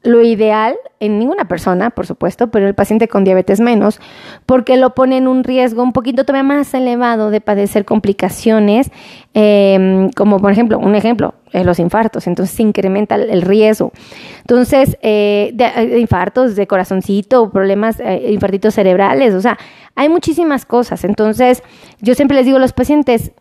lo 0.03 0.23
ideal 0.23 0.77
en 1.01 1.19
ninguna 1.19 1.47
persona, 1.47 1.91
por 1.91 2.07
supuesto, 2.07 2.49
pero 2.49 2.67
el 2.67 2.75
paciente 2.75 3.09
con 3.09 3.25
diabetes 3.25 3.61
menos, 3.61 4.01
porque 4.47 4.77
lo 4.77 4.95
pone 4.95 5.17
en 5.17 5.29
un 5.29 5.45
riesgo 5.45 5.83
un 5.83 5.93
poquito 5.93 6.25
todavía 6.25 6.43
más 6.43 6.75
elevado 6.75 7.31
de 7.31 7.41
padecer 7.41 7.85
complicaciones, 7.85 8.91
em, 9.35 10.11
como 10.11 10.41
por 10.41 10.53
ejemplo, 10.53 10.79
un 10.79 10.95
ejemplo, 10.95 11.35
eh, 11.53 11.65
los 11.65 11.79
infartos, 11.79 12.27
entonces 12.27 12.55
se 12.55 12.63
incrementa 12.63 13.15
el, 13.15 13.43
riesgo. 13.43 13.93
Entonces, 14.41 14.97
eh, 15.03 15.51
de, 15.55 15.99
infartos 15.99 16.57
de 16.57 16.67
corazoncito, 16.67 17.51
problemas, 17.51 18.01
eh, 18.01 18.31
infartitos 18.31 18.75
cerebrales, 18.75 19.35
o 19.35 19.41
sea, 19.41 19.59
hay 19.95 20.09
muchísimas 20.09 20.65
cosas. 20.65 21.05
Entonces, 21.05 21.63
yo 22.01 22.15
siempre 22.15 22.37
les 22.37 22.47
digo 22.47 22.57
a 22.57 22.61
los 22.61 22.73
pacientes, 22.73 23.33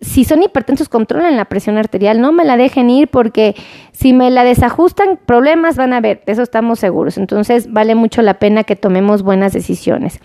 si 0.00 0.24
son 0.24 0.42
hipertensos, 0.42 0.88
controlen 0.88 1.36
la 1.36 1.44
presión 1.44 1.76
arterial, 1.76 2.20
no 2.20 2.32
me 2.32 2.44
la 2.44 2.56
dejen 2.56 2.88
ir 2.90 3.08
porque 3.08 3.54
si 3.92 4.12
me 4.12 4.30
la 4.30 4.44
desajustan, 4.44 5.18
problemas 5.26 5.76
van 5.76 5.92
a 5.92 5.98
haber, 5.98 6.22
de 6.24 6.32
eso 6.32 6.42
estamos 6.42 6.78
seguros. 6.78 7.18
Entonces, 7.18 7.70
vale 7.70 7.94
mucho 7.94 8.22
la 8.22 8.34
pena 8.34 8.64
que 8.64 8.76
tomemos 8.76 9.22
buenas 9.22 9.52
decisiones. 9.52 10.20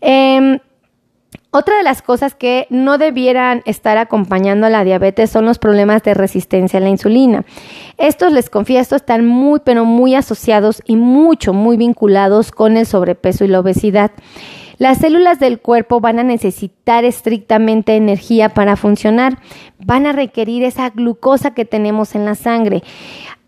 Em, 0.00 0.58
Otra 1.50 1.78
de 1.78 1.84
las 1.84 2.02
cosas 2.02 2.34
que 2.34 2.66
no 2.68 2.98
debieran 2.98 3.62
estar 3.64 3.96
acompañando 3.96 4.66
a 4.66 4.70
la 4.70 4.84
diabetes 4.84 5.30
son 5.30 5.46
los 5.46 5.58
problemas 5.58 6.02
de 6.02 6.12
resistencia 6.12 6.78
a 6.78 6.82
la 6.82 6.90
insulina. 6.90 7.44
Estos, 7.96 8.32
les 8.32 8.50
confieso, 8.50 8.94
están 8.94 9.24
muy, 9.24 9.60
pero 9.64 9.86
muy 9.86 10.14
asociados 10.14 10.82
y 10.84 10.96
mucho, 10.96 11.54
muy 11.54 11.78
vinculados 11.78 12.50
con 12.50 12.76
el 12.76 12.84
sobrepeso 12.84 13.44
y 13.44 13.48
la 13.48 13.60
obesidad. 13.60 14.10
Las 14.78 14.98
células 14.98 15.38
del 15.40 15.60
cuerpo 15.60 16.00
van 16.00 16.18
a 16.18 16.22
necesitar 16.22 17.04
estrictamente 17.04 17.96
energía 17.96 18.50
para 18.50 18.76
funcionar, 18.76 19.38
van 19.78 20.06
a 20.06 20.12
requerir 20.12 20.64
esa 20.64 20.90
glucosa 20.90 21.54
que 21.54 21.64
tenemos 21.64 22.14
en 22.14 22.24
la 22.26 22.34
sangre. 22.34 22.82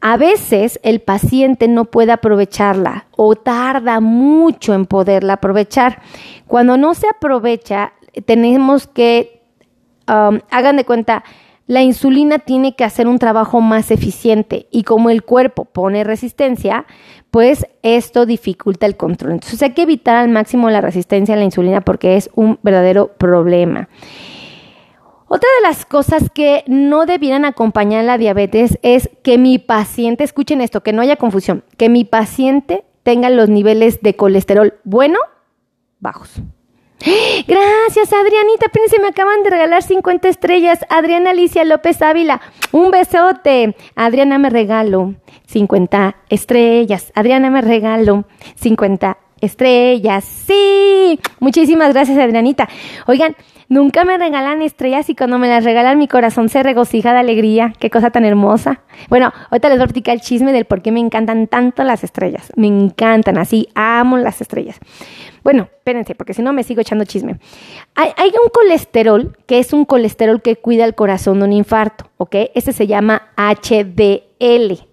A 0.01 0.17
veces 0.17 0.81
el 0.83 1.01
paciente 1.01 1.69
no 1.69 1.85
puede 1.87 2.13
aprovecharla 2.13 3.07
o 3.17 3.35
tarda 3.35 4.01
mucho 4.01 4.73
en 4.73 4.87
poderla 4.87 5.35
aprovechar. 5.35 6.01
Cuando 6.47 6.77
no 6.77 6.95
se 6.95 7.09
aprovecha, 7.09 7.93
tenemos 8.25 8.87
que, 8.87 9.43
um, 10.09 10.39
hagan 10.51 10.77
de 10.77 10.85
cuenta, 10.85 11.25
la 11.69 11.83
insulina 11.83 12.39
tiene 12.39 12.75
que 12.75 12.83
hacer 12.83 13.07
un 13.07 13.19
trabajo 13.19 13.61
más 13.61 13.91
eficiente 13.91 14.67
y 14.71 14.85
como 14.85 15.11
el 15.11 15.23
cuerpo 15.23 15.67
pone 15.67 16.03
resistencia, 16.03 16.87
pues 17.31 17.67
esto 17.83 18.25
dificulta 18.25 18.87
el 18.87 18.97
control. 18.97 19.33
Entonces 19.33 19.63
hay 19.63 19.75
que 19.75 19.83
evitar 19.83 20.17
al 20.17 20.31
máximo 20.31 20.71
la 20.71 20.81
resistencia 20.81 21.35
a 21.35 21.39
la 21.39 21.45
insulina 21.45 21.83
porque 21.83 22.17
es 22.17 22.31
un 22.35 22.59
verdadero 22.63 23.13
problema. 23.19 23.91
Otra 25.29 25.49
de 25.61 25.69
las 25.69 25.85
cosas 25.85 26.31
que 26.33 26.65
no 26.67 27.05
debieran 27.05 27.45
acompañar 27.45 28.03
la 28.03 28.17
diabetes 28.17 28.79
es 28.83 29.11
que 29.23 29.37
mi 29.37 29.59
paciente, 29.59 30.25
escuchen 30.25 30.63
esto, 30.63 30.83
que 30.83 30.95
no 30.95 31.03
haya 31.03 31.17
confusión, 31.17 31.65
que 31.77 31.91
mi 31.91 32.07
paciente 32.07 32.85
tenga 33.03 33.29
los 33.29 33.51
niveles 33.51 34.01
de 34.01 34.17
colesterol 34.17 34.75
bueno, 34.85 35.19
bajos. 36.01 36.41
Gracias, 37.01 38.13
Adrianita. 38.13 38.67
Apenas 38.67 38.91
me 39.01 39.09
acaban 39.09 39.43
de 39.43 39.51
regalar 39.51 39.83
50 39.83 40.29
estrellas. 40.29 40.81
Adriana 40.89 41.31
Alicia 41.31 41.65
López 41.65 42.03
Ávila. 42.03 42.41
Un 42.73 42.91
besote. 42.91 43.77
Adriana 43.95 44.39
me 44.39 44.51
regalo 44.51 45.15
50 45.47 46.17
estrellas. 46.29 47.13
Adriana 47.15 47.51
me 47.51 47.61
regalo 47.61 48.25
50 48.57 49.17
estrellas. 49.41 50.25
Sí. 50.25 51.21
Muchísimas 51.39 51.93
gracias, 51.93 52.19
Adrianita. 52.19 52.69
Oigan, 53.07 53.37
Nunca 53.71 54.05
me 54.05 54.17
regalan 54.17 54.63
estrellas 54.63 55.11
y 55.11 55.15
cuando 55.15 55.39
me 55.39 55.47
las 55.47 55.63
regalan 55.63 55.99
mi 55.99 56.09
corazón 56.09 56.49
se 56.49 56.63
regocija 56.63 57.13
de 57.13 57.19
alegría. 57.19 57.75
Qué 57.79 57.91
cosa 57.91 58.11
tan 58.11 58.25
hermosa. 58.25 58.81
Bueno, 59.11 59.31
ahorita 59.51 59.69
les 59.69 59.77
voy 59.77 59.85
a 59.85 59.89
platicar 59.89 60.15
el 60.15 60.23
chisme 60.23 60.53
del 60.53 60.65
por 60.65 60.81
qué 60.81 60.91
me 60.91 61.01
encantan 61.01 61.49
tanto 61.49 61.85
las 61.85 62.03
estrellas. 62.03 62.51
Me 62.57 62.67
encantan, 62.67 63.37
así 63.37 63.69
amo 63.75 64.17
las 64.17 64.41
estrellas. 64.41 64.81
Bueno, 65.45 65.69
espérense, 65.79 66.15
porque 66.15 66.35
si 66.35 66.43
no 66.43 66.53
me 66.53 66.63
sigo 66.63 66.81
echando 66.81 67.05
chisme. 67.05 67.39
Hay, 67.95 68.33
un 68.45 68.51
colesterol 68.51 69.37
que 69.47 69.59
es 69.59 69.73
un 69.73 69.85
colesterol 69.85 70.43
que 70.43 70.57
cuida 70.57 70.85
el 70.85 70.95
corazón 70.95 71.39
de 71.39 71.47
un 71.47 71.53
infarto, 71.53 72.11
¿ok? 72.17 72.37
Este 72.55 72.73
se 72.73 72.87
llama 72.87 73.29
HDL. 73.37 74.87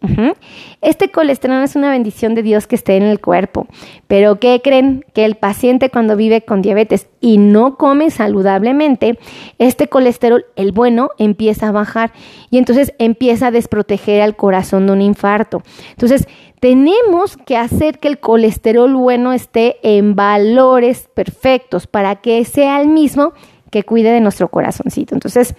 Este 0.82 1.12
colesterol 1.12 1.62
es 1.62 1.76
una 1.76 1.90
bendición 1.92 2.36
de 2.36 2.44
Dios 2.44 2.68
que 2.68 2.76
esté 2.76 2.98
en 2.98 3.04
el 3.04 3.20
cuerpo. 3.20 3.68
Pero 4.08 4.40
¿qué 4.40 4.62
creen? 4.64 5.06
Que 5.14 5.26
el 5.26 5.36
paciente 5.36 5.90
cuando 5.90 6.16
vive 6.16 6.42
con 6.42 6.62
diabetes 6.62 7.08
y 7.26 7.40
no 7.40 7.76
come 7.76 8.12
saludablemente, 8.12 9.18
este 9.58 9.88
colesterol, 9.88 10.46
el 10.56 10.72
bueno, 10.72 11.10
empieza 11.18 11.70
a 11.70 11.72
bajar 11.72 12.14
y 12.52 12.60
entonces 12.60 12.94
empieza 13.00 13.48
a 13.48 13.52
desproteger 13.52 14.22
al 14.22 14.36
corazón 14.36 14.86
de 14.86 14.94
un 14.94 15.02
infarto. 15.02 15.64
Entonces, 15.90 16.28
tenemos 16.60 17.36
que 17.36 17.58
hacer 17.58 17.98
que 17.98 18.10
el 18.10 18.20
colesterol 18.20 18.94
bueno 18.94 19.34
esté 19.34 19.78
en 19.82 20.16
valores 20.16 21.10
perfectos 21.16 21.88
para 21.88 22.18
que 22.18 22.46
sea 22.46 22.80
el 22.80 22.90
mismo 22.90 23.34
que 23.72 23.82
cuide 23.82 24.12
de 24.12 24.22
nuestro 24.22 24.50
corazoncito. 24.50 25.16
Entonces, 25.16 25.56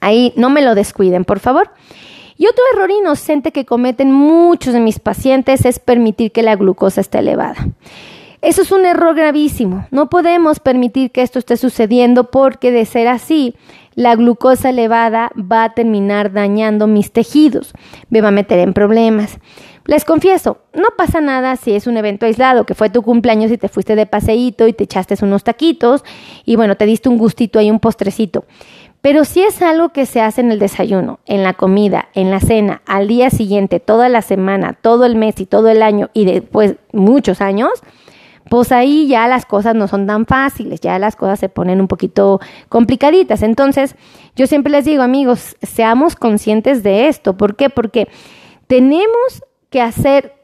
ahí 0.00 0.32
no 0.34 0.48
me 0.48 0.62
lo 0.62 0.74
descuiden, 0.74 1.26
por 1.26 1.40
favor. 1.40 1.72
Y 2.38 2.46
otro 2.46 2.64
error 2.72 2.90
inocente 2.90 3.52
que 3.52 3.66
cometen 3.66 4.12
muchos 4.12 4.72
de 4.72 4.80
mis 4.80 4.98
pacientes 4.98 5.66
es 5.66 5.78
permitir 5.78 6.32
que 6.32 6.42
la 6.42 6.56
glucosa 6.56 7.02
esté 7.02 7.18
elevada. 7.18 7.66
Eso 8.46 8.62
es 8.62 8.70
un 8.70 8.86
error 8.86 9.16
gravísimo. 9.16 9.88
No 9.90 10.08
podemos 10.08 10.60
permitir 10.60 11.10
que 11.10 11.22
esto 11.22 11.40
esté 11.40 11.56
sucediendo 11.56 12.30
porque 12.30 12.70
de 12.70 12.84
ser 12.84 13.08
así, 13.08 13.56
la 13.96 14.14
glucosa 14.14 14.70
elevada 14.70 15.32
va 15.36 15.64
a 15.64 15.74
terminar 15.74 16.32
dañando 16.32 16.86
mis 16.86 17.10
tejidos, 17.10 17.72
me 18.08 18.20
va 18.20 18.28
a 18.28 18.30
meter 18.30 18.60
en 18.60 18.72
problemas. 18.72 19.38
Les 19.84 20.04
confieso, 20.04 20.58
no 20.74 20.90
pasa 20.96 21.20
nada 21.20 21.56
si 21.56 21.72
es 21.72 21.88
un 21.88 21.96
evento 21.96 22.24
aislado, 22.24 22.66
que 22.66 22.76
fue 22.76 22.88
tu 22.88 23.02
cumpleaños 23.02 23.50
y 23.50 23.58
te 23.58 23.68
fuiste 23.68 23.96
de 23.96 24.06
paseíto 24.06 24.68
y 24.68 24.72
te 24.72 24.84
echaste 24.84 25.16
unos 25.22 25.42
taquitos 25.42 26.04
y 26.44 26.54
bueno, 26.54 26.76
te 26.76 26.86
diste 26.86 27.08
un 27.08 27.18
gustito 27.18 27.58
ahí, 27.58 27.68
un 27.68 27.80
postrecito. 27.80 28.44
Pero 29.00 29.24
si 29.24 29.42
es 29.42 29.60
algo 29.60 29.88
que 29.88 30.06
se 30.06 30.20
hace 30.20 30.42
en 30.42 30.52
el 30.52 30.60
desayuno, 30.60 31.18
en 31.26 31.42
la 31.42 31.54
comida, 31.54 32.10
en 32.14 32.30
la 32.30 32.38
cena, 32.38 32.82
al 32.86 33.08
día 33.08 33.28
siguiente, 33.30 33.80
toda 33.80 34.08
la 34.08 34.22
semana, 34.22 34.78
todo 34.80 35.04
el 35.04 35.16
mes 35.16 35.40
y 35.40 35.46
todo 35.46 35.68
el 35.68 35.82
año 35.82 36.10
y 36.12 36.26
después 36.26 36.76
muchos 36.92 37.40
años, 37.40 37.70
pues 38.48 38.70
ahí 38.72 39.08
ya 39.08 39.26
las 39.28 39.44
cosas 39.44 39.74
no 39.74 39.88
son 39.88 40.06
tan 40.06 40.26
fáciles, 40.26 40.80
ya 40.80 40.98
las 40.98 41.16
cosas 41.16 41.40
se 41.40 41.48
ponen 41.48 41.80
un 41.80 41.88
poquito 41.88 42.40
complicaditas. 42.68 43.42
Entonces, 43.42 43.96
yo 44.36 44.46
siempre 44.46 44.70
les 44.70 44.84
digo, 44.84 45.02
amigos, 45.02 45.56
seamos 45.62 46.14
conscientes 46.14 46.82
de 46.82 47.08
esto. 47.08 47.36
¿Por 47.36 47.56
qué? 47.56 47.70
Porque 47.70 48.08
tenemos 48.66 49.42
que 49.70 49.80
hacer 49.80 50.34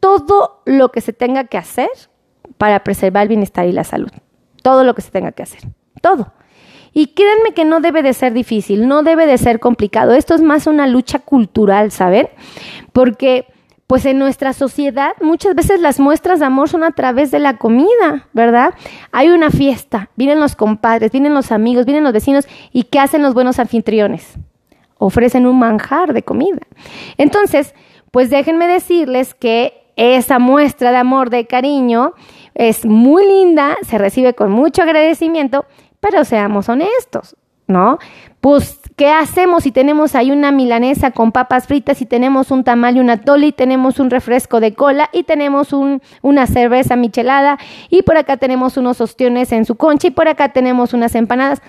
todo 0.00 0.62
lo 0.64 0.90
que 0.90 1.00
se 1.00 1.12
tenga 1.12 1.44
que 1.44 1.58
hacer 1.58 1.90
para 2.58 2.84
preservar 2.84 3.22
el 3.24 3.28
bienestar 3.28 3.66
y 3.66 3.72
la 3.72 3.84
salud. 3.84 4.10
Todo 4.62 4.84
lo 4.84 4.94
que 4.94 5.02
se 5.02 5.10
tenga 5.10 5.32
que 5.32 5.42
hacer. 5.42 5.60
Todo. 6.00 6.32
Y 6.92 7.08
créanme 7.08 7.52
que 7.52 7.66
no 7.66 7.80
debe 7.80 8.02
de 8.02 8.14
ser 8.14 8.32
difícil, 8.32 8.88
no 8.88 9.02
debe 9.02 9.26
de 9.26 9.36
ser 9.36 9.60
complicado. 9.60 10.14
Esto 10.14 10.34
es 10.34 10.40
más 10.40 10.66
una 10.66 10.86
lucha 10.86 11.18
cultural, 11.18 11.90
¿saben? 11.90 12.28
Porque 12.92 13.46
pues 13.86 14.04
en 14.04 14.18
nuestra 14.18 14.52
sociedad 14.52 15.12
muchas 15.20 15.54
veces 15.54 15.80
las 15.80 16.00
muestras 16.00 16.40
de 16.40 16.46
amor 16.46 16.68
son 16.68 16.82
a 16.82 16.90
través 16.90 17.30
de 17.30 17.38
la 17.38 17.56
comida, 17.56 18.26
¿verdad? 18.32 18.74
Hay 19.12 19.28
una 19.28 19.50
fiesta, 19.50 20.10
vienen 20.16 20.40
los 20.40 20.56
compadres, 20.56 21.12
vienen 21.12 21.34
los 21.34 21.52
amigos, 21.52 21.86
vienen 21.86 22.04
los 22.04 22.12
vecinos 22.12 22.48
y 22.72 22.84
¿qué 22.84 22.98
hacen 22.98 23.22
los 23.22 23.34
buenos 23.34 23.58
anfitriones? 23.58 24.34
Ofrecen 24.98 25.46
un 25.46 25.58
manjar 25.58 26.12
de 26.12 26.22
comida. 26.22 26.60
Entonces, 27.16 27.74
pues 28.10 28.30
déjenme 28.30 28.66
decirles 28.66 29.34
que 29.34 29.92
esa 29.94 30.38
muestra 30.38 30.90
de 30.90 30.98
amor, 30.98 31.30
de 31.30 31.46
cariño, 31.46 32.14
es 32.54 32.84
muy 32.84 33.26
linda, 33.26 33.76
se 33.82 33.98
recibe 33.98 34.34
con 34.34 34.50
mucho 34.50 34.82
agradecimiento, 34.82 35.64
pero 36.00 36.24
seamos 36.24 36.68
honestos, 36.68 37.36
¿no? 37.66 37.98
Pues, 38.40 38.80
¿qué 38.96 39.10
hacemos 39.10 39.64
si 39.64 39.72
tenemos 39.72 40.14
ahí 40.14 40.30
una 40.30 40.52
milanesa 40.52 41.10
con 41.10 41.32
papas 41.32 41.66
fritas 41.66 42.00
y 42.00 42.06
tenemos 42.06 42.50
un 42.50 42.64
tamal 42.64 42.96
y 42.96 43.00
una 43.00 43.20
tole 43.20 43.48
y 43.48 43.52
tenemos 43.52 43.98
un 43.98 44.10
refresco 44.10 44.60
de 44.60 44.74
cola 44.74 45.10
y 45.12 45.24
tenemos 45.24 45.72
un, 45.72 46.00
una 46.22 46.46
cerveza 46.46 46.96
michelada 46.96 47.58
y 47.90 48.02
por 48.02 48.16
acá 48.16 48.36
tenemos 48.36 48.76
unos 48.76 49.00
ostiones 49.00 49.52
en 49.52 49.64
su 49.64 49.76
concha 49.76 50.08
y 50.08 50.10
por 50.10 50.28
acá 50.28 50.52
tenemos 50.52 50.92
unas 50.92 51.14
empanadas? 51.14 51.60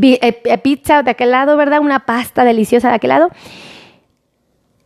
Eh, 0.00 0.40
eh, 0.44 0.58
pizza 0.58 1.02
de 1.02 1.10
aquel 1.10 1.32
lado, 1.32 1.56
¿verdad? 1.56 1.80
Una 1.80 2.06
pasta 2.06 2.44
deliciosa 2.44 2.88
de 2.88 2.94
aquel 2.94 3.08
lado. 3.08 3.28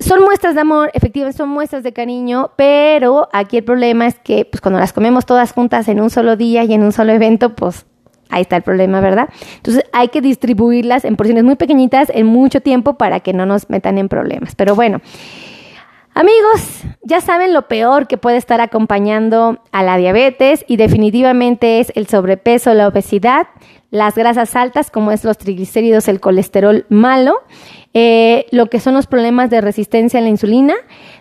Son 0.00 0.22
muestras 0.22 0.54
de 0.54 0.60
amor, 0.60 0.90
efectivamente 0.94 1.36
son 1.36 1.48
muestras 1.48 1.82
de 1.82 1.92
cariño, 1.92 2.52
pero 2.56 3.28
aquí 3.32 3.58
el 3.58 3.64
problema 3.64 4.06
es 4.06 4.18
que 4.20 4.44
pues 4.44 4.60
cuando 4.60 4.78
las 4.78 4.92
comemos 4.92 5.26
todas 5.26 5.52
juntas 5.52 5.88
en 5.88 6.00
un 6.00 6.08
solo 6.08 6.36
día 6.36 6.62
y 6.62 6.72
en 6.72 6.84
un 6.84 6.92
solo 6.92 7.12
evento, 7.12 7.54
pues 7.56 7.84
Ahí 8.30 8.42
está 8.42 8.56
el 8.56 8.62
problema, 8.62 9.00
¿verdad? 9.00 9.28
Entonces 9.56 9.84
hay 9.92 10.08
que 10.08 10.20
distribuirlas 10.20 11.04
en 11.04 11.16
porciones 11.16 11.44
muy 11.44 11.56
pequeñitas 11.56 12.10
en 12.12 12.26
mucho 12.26 12.60
tiempo 12.60 12.94
para 12.94 13.20
que 13.20 13.32
no 13.32 13.46
nos 13.46 13.70
metan 13.70 13.98
en 13.98 14.08
problemas. 14.08 14.54
Pero 14.54 14.74
bueno, 14.74 15.00
amigos, 16.14 16.82
ya 17.02 17.20
saben 17.20 17.54
lo 17.54 17.68
peor 17.68 18.06
que 18.06 18.18
puede 18.18 18.36
estar 18.36 18.60
acompañando 18.60 19.60
a 19.72 19.82
la 19.82 19.96
diabetes 19.96 20.64
y 20.68 20.76
definitivamente 20.76 21.80
es 21.80 21.92
el 21.94 22.06
sobrepeso, 22.06 22.74
la 22.74 22.88
obesidad, 22.88 23.46
las 23.90 24.14
grasas 24.14 24.54
altas 24.54 24.90
como 24.90 25.12
es 25.12 25.24
los 25.24 25.38
triglicéridos, 25.38 26.08
el 26.08 26.20
colesterol 26.20 26.84
malo, 26.90 27.42
eh, 27.94 28.46
lo 28.50 28.66
que 28.66 28.80
son 28.80 28.94
los 28.94 29.06
problemas 29.06 29.50
de 29.50 29.60
resistencia 29.60 30.20
a 30.20 30.22
la 30.22 30.28
insulina, 30.28 30.74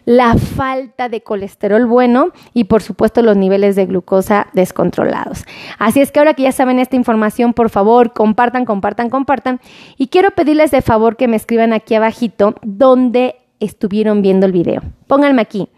la 0.06 0.36
falta 0.36 1.10
de 1.10 1.22
colesterol 1.22 1.86
bueno 1.86 2.32
y 2.54 2.66
por 2.66 2.82
supuesto 2.82 3.22
los 3.22 3.38
niveles 3.38 3.76
de 3.76 3.86
glucosa 3.86 4.48
descontrolados. 4.54 5.46
Así 5.80 6.02
es 6.02 6.12
que 6.12 6.20
ahora 6.20 6.34
que 6.34 6.44
ya 6.44 6.52
saben 6.52 6.80
esta 6.80 6.96
información, 6.96 7.54
por 7.54 7.70
favor, 7.70 8.14
compartan, 8.14 8.66
compartan, 8.66 9.10
compartan. 9.10 9.60
Y 9.98 10.08
quiero 10.08 10.32
pedirles 10.32 10.72
de 10.72 10.82
favor 10.82 11.16
que 11.16 11.28
me 11.28 11.38
escriban 11.38 11.74
aquí 11.74 11.96
abajito 11.96 12.56
dónde 12.62 13.36
estuvieron 13.60 14.22
viendo 14.22 14.46
el 14.46 14.52
video. 14.52 14.82
Pónganme 15.08 15.42
aquí. 15.42 15.70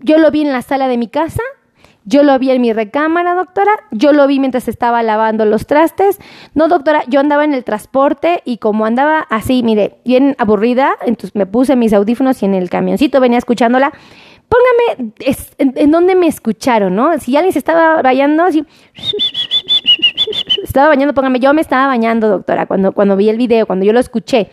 Yo 0.00 0.18
lo 0.18 0.30
vi 0.30 0.42
en 0.42 0.52
la 0.52 0.62
sala 0.62 0.88
de 0.88 0.98
mi 0.98 1.08
casa 1.08 1.42
yo 2.08 2.22
lo 2.22 2.38
vi 2.38 2.50
en 2.50 2.62
mi 2.62 2.72
recámara, 2.72 3.34
doctora. 3.34 3.72
Yo 3.90 4.14
lo 4.14 4.26
vi 4.26 4.40
mientras 4.40 4.66
estaba 4.66 5.02
lavando 5.02 5.44
los 5.44 5.66
trastes. 5.66 6.18
No, 6.54 6.66
doctora, 6.66 7.02
yo 7.06 7.20
andaba 7.20 7.44
en 7.44 7.52
el 7.52 7.64
transporte 7.64 8.40
y 8.46 8.56
como 8.56 8.86
andaba 8.86 9.26
así, 9.28 9.62
mire, 9.62 9.98
bien 10.06 10.34
aburrida, 10.38 10.96
entonces 11.02 11.34
me 11.34 11.44
puse 11.44 11.76
mis 11.76 11.92
audífonos 11.92 12.42
y 12.42 12.46
en 12.46 12.54
el 12.54 12.70
camioncito 12.70 13.20
venía 13.20 13.36
escuchándola. 13.36 13.92
Póngame 14.48 15.12
en, 15.58 15.90
dónde 15.90 16.14
me 16.14 16.26
escucharon, 16.26 16.96
¿no? 16.96 17.18
Si 17.18 17.36
alguien 17.36 17.52
se 17.52 17.58
estaba 17.58 18.00
rayando 18.00 18.44
así, 18.44 18.64
estaba 20.64 20.88
bañando, 20.88 21.12
póngame, 21.12 21.40
yo 21.40 21.52
me 21.52 21.60
estaba 21.60 21.88
bañando, 21.88 22.30
doctora, 22.30 22.64
cuando, 22.64 22.92
cuando 22.92 23.16
vi 23.16 23.28
el 23.28 23.36
video, 23.36 23.66
cuando 23.66 23.84
yo 23.84 23.92
lo 23.92 24.00
escuché. 24.00 24.48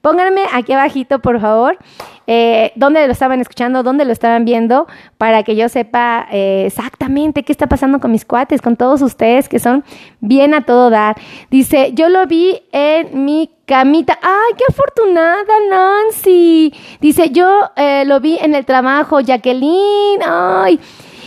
Pónganme 0.00 0.42
aquí 0.52 0.72
abajito, 0.72 1.18
por 1.18 1.40
favor, 1.40 1.78
eh, 2.26 2.72
dónde 2.76 3.04
lo 3.06 3.12
estaban 3.12 3.40
escuchando, 3.40 3.82
dónde 3.82 4.04
lo 4.04 4.12
estaban 4.12 4.44
viendo, 4.44 4.86
para 5.16 5.42
que 5.42 5.56
yo 5.56 5.68
sepa 5.68 6.26
eh, 6.30 6.64
exactamente 6.66 7.42
qué 7.42 7.52
está 7.52 7.66
pasando 7.66 8.00
con 8.00 8.12
mis 8.12 8.24
cuates, 8.24 8.62
con 8.62 8.76
todos 8.76 9.02
ustedes 9.02 9.48
que 9.48 9.58
son 9.58 9.84
bien 10.20 10.54
a 10.54 10.62
todo 10.62 10.90
dar. 10.90 11.16
Dice, 11.50 11.92
yo 11.94 12.08
lo 12.08 12.26
vi 12.26 12.62
en 12.72 13.24
mi 13.24 13.50
camita. 13.66 14.18
¡Ay, 14.22 14.54
qué 14.56 14.64
afortunada, 14.68 15.44
Nancy! 15.70 16.72
Dice, 17.00 17.30
yo 17.30 17.70
eh, 17.76 18.04
lo 18.06 18.20
vi 18.20 18.38
en 18.40 18.54
el 18.54 18.64
trabajo, 18.64 19.20
Jacqueline. 19.20 20.22
¡Ay! 20.26 20.80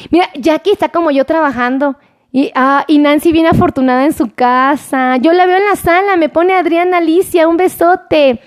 Mira, 0.09 0.29
Jackie 0.35 0.71
está 0.71 0.89
como 0.89 1.11
yo 1.11 1.25
trabajando. 1.25 1.95
Y, 2.33 2.51
ah, 2.55 2.85
y 2.87 2.97
Nancy 2.97 3.31
bien 3.31 3.45
afortunada 3.45 4.05
en 4.05 4.13
su 4.13 4.31
casa. 4.33 5.17
Yo 5.17 5.33
la 5.33 5.45
veo 5.45 5.57
en 5.57 5.65
la 5.65 5.75
sala, 5.75 6.15
me 6.15 6.29
pone 6.29 6.53
Adriana 6.53 6.97
Alicia, 6.97 7.47
un 7.47 7.57
besote. 7.57 8.39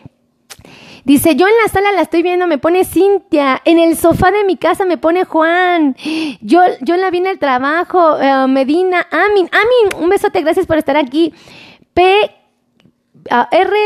Dice, 1.05 1.37
yo 1.37 1.47
en 1.47 1.53
la 1.63 1.69
sala 1.69 1.93
la 1.93 2.01
estoy 2.01 2.23
viendo, 2.23 2.47
me 2.47 2.59
pone 2.59 2.85
Cintia. 2.85 3.61
En 3.65 3.79
el 3.79 3.97
sofá 3.97 4.31
de 4.31 4.45
mi 4.45 4.57
casa 4.57 4.87
me 4.87 4.97
pone 4.97 5.25
Juan. 5.25 5.95
Yo, 6.41 6.61
yo 6.81 6.97
la 6.97 7.11
vi 7.11 7.19
en 7.19 7.27
el 7.27 7.39
trabajo, 7.39 8.19
eh, 8.19 8.47
Medina, 8.49 9.07
Amin. 9.11 9.49
Amin, 9.53 10.03
un 10.03 10.09
besote, 10.09 10.41
gracias 10.41 10.67
por 10.67 10.79
estar 10.79 10.97
aquí. 10.97 11.35
P. 11.93 12.31
R, 13.31 13.77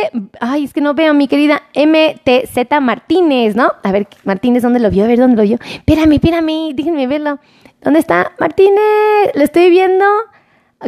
ay, 0.40 0.64
es 0.64 0.72
que 0.72 0.80
no 0.80 0.94
veo, 0.94 1.14
mi 1.14 1.28
querida 1.28 1.62
MTZ 1.74 2.80
Martínez, 2.80 3.54
¿no? 3.54 3.70
A 3.84 3.92
ver, 3.92 4.08
Martínez, 4.24 4.64
¿dónde 4.64 4.80
lo 4.80 4.90
vio? 4.90 5.04
A 5.04 5.06
ver, 5.06 5.18
¿dónde 5.18 5.36
lo 5.36 5.42
vio? 5.42 5.58
Espérame, 5.74 6.14
espérame, 6.14 6.74
déjenme 6.74 7.06
verlo. 7.06 7.38
¿Dónde 7.80 8.00
está? 8.00 8.32
Martínez, 8.40 9.30
lo 9.34 9.44
estoy 9.44 9.70
viendo 9.70 10.04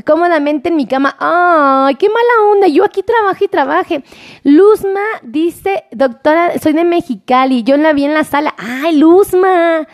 cómodamente 0.04 0.68
en 0.68 0.76
mi 0.76 0.86
cama. 0.86 1.16
¡Ay, 1.18 1.94
qué 1.96 2.08
mala 2.08 2.52
onda! 2.52 2.68
Yo 2.68 2.84
aquí 2.84 3.02
trabajé 3.02 3.44
y 3.44 3.48
trabajé. 3.48 4.04
Luzma 4.44 5.00
dice, 5.22 5.84
doctora, 5.92 6.58
soy 6.58 6.72
de 6.72 6.84
Mexicali. 6.84 7.62
Yo 7.62 7.76
la 7.76 7.92
vi 7.92 8.04
en 8.04 8.14
la 8.14 8.24
sala. 8.24 8.54
¡Ay, 8.58 8.96
Luzma! 8.96 9.86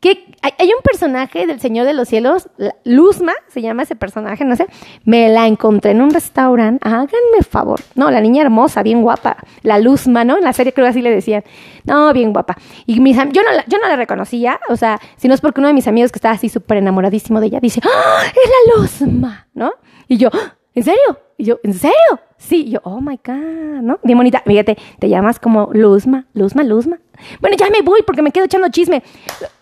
¿Qué? 0.00 0.26
Hay 0.42 0.68
un 0.68 0.82
personaje 0.82 1.46
del 1.46 1.60
Señor 1.60 1.86
de 1.86 1.92
los 1.92 2.08
Cielos, 2.08 2.48
Luzma, 2.84 3.34
se 3.48 3.60
llama 3.60 3.82
ese 3.82 3.96
personaje, 3.96 4.44
no 4.44 4.56
sé. 4.56 4.66
Me 5.04 5.28
la 5.28 5.46
encontré 5.46 5.90
en 5.90 6.00
un 6.00 6.10
restaurante. 6.10 6.86
Háganme 6.88 7.42
favor. 7.48 7.80
No, 7.94 8.10
la 8.10 8.22
niña 8.22 8.42
hermosa, 8.42 8.82
bien 8.82 9.02
guapa. 9.02 9.36
La 9.62 9.78
Luzma, 9.78 10.24
¿no? 10.24 10.38
En 10.38 10.44
la 10.44 10.54
serie 10.54 10.72
creo 10.72 10.86
que 10.86 10.90
así 10.90 11.02
le 11.02 11.10
decían. 11.10 11.44
No, 11.84 12.12
bien 12.14 12.32
guapa. 12.32 12.56
Y 12.86 13.00
mis, 13.00 13.16
yo, 13.16 13.42
no 13.42 13.52
la, 13.52 13.64
yo 13.66 13.78
no 13.78 13.88
la 13.88 13.96
reconocía, 13.96 14.58
o 14.70 14.76
sea, 14.76 14.98
si 15.16 15.28
no 15.28 15.34
es 15.34 15.42
porque 15.42 15.60
uno 15.60 15.68
de 15.68 15.74
mis 15.74 15.86
amigos 15.86 16.10
que 16.10 16.18
estaba 16.18 16.34
así 16.34 16.48
súper 16.48 16.78
enamoradísimo 16.78 17.40
de 17.40 17.48
ella 17.48 17.60
dice, 17.60 17.80
¡Ah, 17.84 18.22
es 18.26 18.50
la 18.50 18.82
Luzma! 18.82 19.48
¿No? 19.52 19.72
Y 20.08 20.16
yo. 20.16 20.30
¿en 20.74 20.84
serio? 20.84 21.18
Y 21.40 21.44
yo, 21.44 21.58
¿en 21.62 21.72
serio? 21.72 22.20
Sí, 22.36 22.68
yo, 22.68 22.80
oh 22.84 23.00
my 23.00 23.18
God, 23.24 23.80
¿no? 23.80 23.98
Bien 24.02 24.18
bonita. 24.18 24.42
Fíjate, 24.44 24.76
te 24.98 25.08
llamas 25.08 25.40
como 25.40 25.70
Luzma, 25.72 26.26
Luzma, 26.34 26.62
Luzma. 26.62 26.98
Bueno, 27.40 27.56
ya 27.56 27.70
me 27.70 27.80
voy 27.80 28.02
porque 28.02 28.20
me 28.20 28.30
quedo 28.30 28.44
echando 28.44 28.68
chisme. 28.68 29.02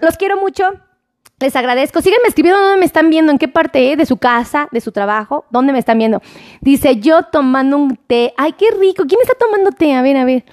Los 0.01 0.17
quiero 0.17 0.41
mucho. 0.41 0.65
Les 1.39 1.55
agradezco. 1.55 2.03
Síganme 2.03 2.27
escribiendo 2.27 2.61
dónde 2.61 2.81
me 2.81 2.85
están 2.85 3.11
viendo, 3.11 3.31
en 3.31 3.39
qué 3.39 3.47
parte 3.47 3.95
de 3.95 4.07
su 4.07 4.17
casa, 4.17 4.67
de 4.73 4.81
su 4.81 4.91
trabajo, 4.91 5.45
dónde 5.51 5.73
me 5.73 5.79
están 5.79 5.99
viendo. 5.99 6.21
Dice, 6.61 6.97
yo 6.97 7.23
tomando 7.23 7.77
un 7.77 7.95
té. 7.95 8.35
Ay, 8.37 8.55
qué 8.55 8.73
rico. 8.73 9.05
¿Quién 9.07 9.21
está 9.23 9.35
tomando 9.39 9.71
té? 9.71 9.95
A 9.95 10.03
ver, 10.03 10.17
a 10.17 10.25
ver. 10.25 10.45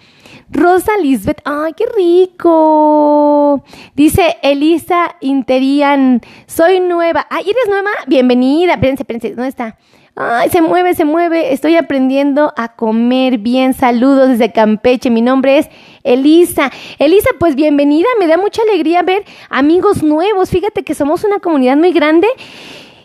Rosa 0.52 0.92
Lisbeth, 1.02 1.42
ay, 1.44 1.74
qué 1.74 1.86
rico. 1.98 3.64
Dice 3.96 4.38
Elisa 4.44 5.16
Interian, 5.22 6.22
soy 6.46 6.82
nueva. 6.82 7.26
Ay, 7.32 7.46
¿eres 7.50 7.68
nueva? 7.68 7.90
Bienvenida. 8.06 8.74
Espérense, 8.74 9.02
espérense, 9.02 9.30
¿dónde 9.32 9.50
está? 9.50 9.76
Ay, 10.18 10.50
se 10.50 10.62
mueve, 10.62 10.94
se 10.94 11.04
mueve. 11.04 11.52
Estoy 11.52 11.76
aprendiendo 11.76 12.54
a 12.56 12.74
comer 12.78 13.38
bien. 13.38 13.74
Saludos 13.74 14.30
desde 14.30 14.54
Campeche. 14.54 15.10
Mi 15.10 15.22
nombre 15.22 15.58
es 15.58 15.70
Elisa. 16.04 16.72
Elisa, 17.00 17.30
pues 17.38 17.56
bienvenida. 17.56 18.08
Me 18.18 18.28
da 18.28 18.38
mucha 18.38 18.62
alegría 18.62 19.02
ver 19.02 19.26
amigos 19.50 20.04
nuevos. 20.04 20.50
Fíjate 20.50 20.84
que 20.84 20.96
somos 20.96 21.26
una 21.26 21.40
comunidad 21.40 21.76
muy 21.76 21.92
grande. 21.92 22.28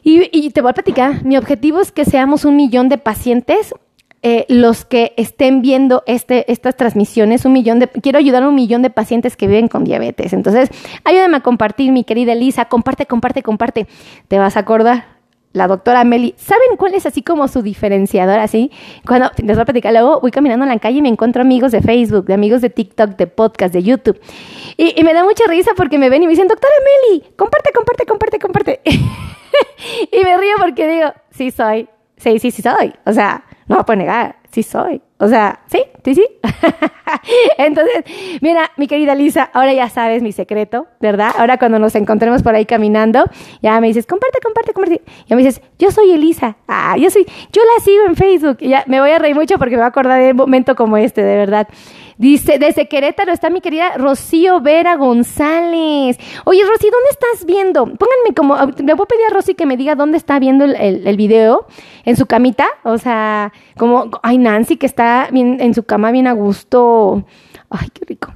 Y, 0.04 0.50
te 0.50 0.60
voy 0.60 0.70
a 0.70 0.74
platicar. 0.74 1.24
Mi 1.24 1.36
objetivo 1.36 1.80
es 1.80 1.90
que 1.90 2.04
seamos 2.04 2.44
un 2.44 2.54
millón 2.54 2.88
de 2.88 2.96
pacientes. 2.96 3.74
Eh, 4.22 4.44
los 4.48 4.84
que 4.84 5.14
estén 5.16 5.62
viendo 5.62 6.02
este, 6.06 6.50
estas 6.52 6.76
transmisiones, 6.76 7.46
un 7.46 7.54
millón 7.54 7.78
de, 7.78 7.88
quiero 7.88 8.18
ayudar 8.18 8.42
a 8.42 8.48
un 8.48 8.54
millón 8.54 8.82
de 8.82 8.90
pacientes 8.90 9.34
que 9.34 9.46
viven 9.46 9.66
con 9.66 9.82
diabetes. 9.82 10.34
Entonces, 10.34 10.68
ayúdame 11.04 11.38
a 11.38 11.40
compartir, 11.40 11.90
mi 11.90 12.04
querida 12.04 12.34
Elisa, 12.34 12.66
comparte, 12.66 13.06
comparte, 13.06 13.42
comparte. 13.42 13.86
Te 14.28 14.38
vas 14.38 14.58
a 14.58 14.60
acordar 14.60 15.19
la 15.52 15.66
doctora 15.66 16.04
Meli, 16.04 16.34
¿saben 16.36 16.76
cuál 16.76 16.94
es 16.94 17.06
así 17.06 17.22
como 17.22 17.48
su 17.48 17.62
diferenciador? 17.62 18.38
Así, 18.38 18.70
cuando 19.06 19.30
les 19.38 19.56
voy 19.56 19.62
a 19.62 19.64
platicar, 19.64 19.92
luego 19.92 20.20
voy 20.20 20.30
caminando 20.30 20.64
en 20.64 20.70
la 20.70 20.78
calle 20.78 20.98
y 20.98 21.02
me 21.02 21.08
encuentro 21.08 21.42
amigos 21.42 21.72
de 21.72 21.82
Facebook, 21.82 22.26
de 22.26 22.34
amigos 22.34 22.60
de 22.60 22.70
TikTok, 22.70 23.16
de 23.16 23.26
podcast, 23.26 23.74
de 23.74 23.82
YouTube. 23.82 24.20
Y, 24.76 25.02
me 25.02 25.12
da 25.12 25.24
mucha 25.24 25.44
risa 25.48 25.72
porque 25.76 25.98
me 25.98 26.08
ven 26.08 26.22
y 26.22 26.26
me 26.26 26.30
dicen, 26.30 26.46
doctora 26.46 26.72
Meli, 27.08 27.24
comparte, 27.36 27.72
comparte, 27.72 28.06
comparte, 28.06 28.38
comparte. 28.38 28.80
y 28.84 30.24
me 30.24 30.36
río 30.36 30.54
porque 30.60 30.86
digo, 30.86 31.12
sí 31.30 31.50
soy, 31.50 31.88
sí, 32.16 32.38
sí, 32.38 32.50
sí 32.52 32.62
soy. 32.62 32.92
O 33.04 33.12
sea, 33.12 33.44
no 33.66 33.82
voy 33.82 33.94
a 33.94 33.96
negar, 33.96 34.36
sí 34.52 34.62
soy. 34.62 35.02
O 35.20 35.28
sea, 35.28 35.60
sí, 35.66 35.82
sí, 36.02 36.14
sí. 36.14 36.26
Entonces, 37.58 38.04
mira, 38.40 38.70
mi 38.78 38.86
querida 38.86 39.14
Lisa, 39.14 39.50
ahora 39.52 39.74
ya 39.74 39.90
sabes 39.90 40.22
mi 40.22 40.32
secreto, 40.32 40.86
¿verdad? 40.98 41.32
Ahora 41.36 41.58
cuando 41.58 41.78
nos 41.78 41.94
encontremos 41.94 42.42
por 42.42 42.54
ahí 42.54 42.64
caminando, 42.64 43.24
ya 43.60 43.78
me 43.82 43.88
dices, 43.88 44.06
comparte, 44.06 44.38
comparte, 44.42 44.72
comparte. 44.72 45.02
Y 45.26 45.34
me 45.34 45.42
dices, 45.42 45.60
yo 45.78 45.90
soy 45.90 46.12
Elisa. 46.12 46.56
Ah, 46.66 46.96
yo 46.96 47.10
soy, 47.10 47.26
yo 47.52 47.62
la 47.62 47.84
sigo 47.84 48.04
en 48.06 48.16
Facebook. 48.16 48.56
Y 48.60 48.70
ya 48.70 48.82
me 48.86 48.98
voy 48.98 49.10
a 49.10 49.18
reír 49.18 49.34
mucho 49.34 49.58
porque 49.58 49.72
me 49.72 49.82
voy 49.82 49.84
a 49.84 49.88
acordar 49.88 50.22
de 50.22 50.30
un 50.30 50.36
momento 50.38 50.74
como 50.74 50.96
este, 50.96 51.22
de 51.22 51.36
verdad. 51.36 51.68
Dice, 52.20 52.58
desde 52.58 52.86
Querétaro 52.86 53.32
está 53.32 53.48
mi 53.48 53.62
querida 53.62 53.96
Rocío 53.96 54.60
Vera 54.60 54.96
González. 54.96 56.18
Oye, 56.44 56.60
Rosy, 56.64 56.90
¿dónde 56.90 57.08
estás 57.12 57.46
viendo? 57.46 57.84
Pónganme 57.86 58.34
como, 58.36 58.56
le 58.56 58.92
voy 58.92 59.04
a 59.04 59.06
pedir 59.06 59.24
a 59.30 59.32
Rosy 59.32 59.54
que 59.54 59.64
me 59.64 59.78
diga 59.78 59.94
dónde 59.94 60.18
está 60.18 60.38
viendo 60.38 60.66
el, 60.66 61.16
video, 61.16 61.66
en 62.04 62.18
su 62.18 62.26
camita. 62.26 62.66
O 62.82 62.98
sea, 62.98 63.54
como, 63.78 64.10
ay, 64.22 64.36
Nancy, 64.36 64.76
que 64.76 64.84
está 64.84 65.28
bien, 65.32 65.62
en 65.62 65.72
su 65.72 65.84
cama 65.84 66.10
bien 66.10 66.26
a 66.26 66.34
gusto. 66.34 67.24
Ay, 67.70 67.88
qué 67.90 68.04
rico. 68.04 68.34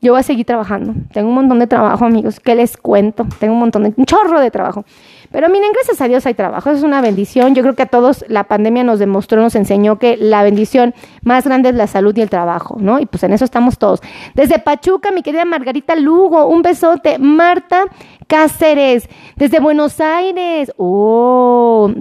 yo 0.00 0.12
voy 0.12 0.18
a 0.18 0.24
seguir 0.24 0.46
trabajando. 0.46 0.94
Tengo 1.12 1.28
un 1.28 1.36
montón 1.36 1.60
de 1.60 1.68
trabajo, 1.68 2.04
amigos. 2.04 2.40
¿Qué 2.40 2.56
les 2.56 2.76
cuento? 2.76 3.24
Tengo 3.38 3.54
un 3.54 3.60
montón 3.60 3.84
de, 3.84 3.94
un 3.96 4.04
chorro 4.04 4.40
de 4.40 4.50
trabajo. 4.50 4.84
Pero 5.30 5.48
miren, 5.48 5.70
gracias 5.72 6.00
a 6.00 6.08
Dios 6.08 6.26
hay 6.26 6.34
trabajo, 6.34 6.70
es 6.70 6.82
una 6.82 7.00
bendición. 7.00 7.54
Yo 7.54 7.62
creo 7.62 7.76
que 7.76 7.82
a 7.82 7.86
todos 7.86 8.24
la 8.28 8.44
pandemia 8.44 8.82
nos 8.82 8.98
demostró, 8.98 9.40
nos 9.40 9.54
enseñó 9.54 9.98
que 9.98 10.16
la 10.16 10.42
bendición 10.42 10.92
más 11.22 11.44
grande 11.44 11.68
es 11.68 11.76
la 11.76 11.86
salud 11.86 12.16
y 12.16 12.20
el 12.20 12.28
trabajo, 12.28 12.76
¿no? 12.80 12.98
Y 12.98 13.06
pues 13.06 13.22
en 13.22 13.32
eso 13.32 13.44
estamos 13.44 13.78
todos. 13.78 14.00
Desde 14.34 14.58
Pachuca, 14.58 15.12
mi 15.12 15.22
querida 15.22 15.44
Margarita 15.44 15.94
Lugo, 15.94 16.46
un 16.46 16.62
besote. 16.62 17.18
Marta 17.18 17.84
Cáceres, 18.26 19.08
desde 19.36 19.60
Buenos 19.60 20.00
Aires. 20.00 20.72
Oh, 20.76 21.92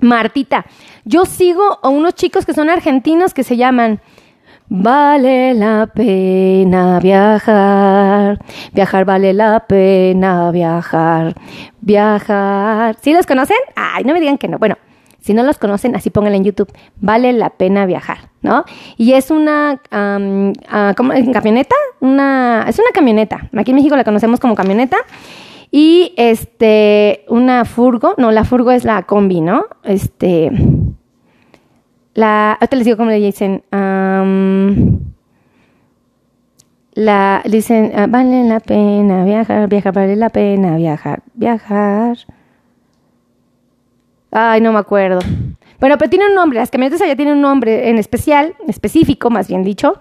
Martita, 0.00 0.66
yo 1.04 1.24
sigo 1.24 1.78
a 1.82 1.88
unos 1.88 2.14
chicos 2.14 2.44
que 2.44 2.52
son 2.52 2.68
argentinos 2.68 3.32
que 3.32 3.42
se 3.42 3.56
llaman... 3.56 4.00
Vale 4.68 5.54
la 5.54 5.86
pena 5.86 6.98
viajar, 6.98 8.38
viajar 8.72 9.04
vale 9.04 9.32
la 9.32 9.60
pena 9.60 10.50
viajar, 10.50 11.34
viajar. 11.80 12.96
¿Sí 13.00 13.12
los 13.12 13.26
conocen? 13.26 13.56
Ay, 13.76 14.02
no 14.02 14.12
me 14.12 14.18
digan 14.18 14.38
que 14.38 14.48
no. 14.48 14.58
Bueno, 14.58 14.76
si 15.20 15.34
no 15.34 15.44
los 15.44 15.58
conocen, 15.58 15.94
así 15.94 16.10
pónganlo 16.10 16.36
en 16.36 16.44
YouTube. 16.44 16.72
Vale 16.96 17.32
la 17.32 17.50
pena 17.50 17.86
viajar, 17.86 18.18
¿no? 18.42 18.64
Y 18.96 19.12
es 19.12 19.30
una 19.30 19.80
um, 19.92 20.52
¿cómo, 20.96 21.12
camioneta, 21.32 21.76
una 22.00 22.64
es 22.68 22.76
una 22.80 22.88
camioneta. 22.92 23.48
Aquí 23.56 23.70
en 23.70 23.76
México 23.76 23.94
la 23.94 24.02
conocemos 24.02 24.40
como 24.40 24.56
camioneta. 24.56 24.96
Y 25.70 26.12
este, 26.16 27.24
una 27.28 27.64
furgo, 27.64 28.14
no, 28.18 28.32
la 28.32 28.44
furgo 28.44 28.72
es 28.72 28.84
la 28.84 29.02
combi, 29.02 29.40
¿no? 29.40 29.66
Este, 29.84 30.50
la, 32.16 32.52
ahorita 32.52 32.76
les 32.76 32.84
digo 32.86 32.96
cómo 32.96 33.10
le 33.10 33.18
dicen. 33.18 33.62
la, 36.94 37.42
dicen, 37.44 37.92
ah, 37.94 38.06
vale 38.08 38.44
la 38.44 38.60
pena 38.60 39.24
viajar, 39.24 39.68
viajar, 39.68 39.92
vale 39.92 40.16
la 40.16 40.30
pena 40.30 40.76
viajar, 40.76 41.22
viajar. 41.34 42.16
Ay, 44.30 44.62
no 44.62 44.72
me 44.72 44.78
acuerdo. 44.78 45.20
Bueno, 45.78 45.98
pero 45.98 46.08
tiene 46.08 46.26
un 46.26 46.34
nombre, 46.34 46.58
las 46.58 46.70
camionetas 46.70 47.02
allá 47.02 47.16
tienen 47.16 47.34
un 47.34 47.42
nombre 47.42 47.90
en 47.90 47.98
especial, 47.98 48.54
específico, 48.66 49.28
más 49.28 49.48
bien 49.48 49.62
dicho. 49.62 49.98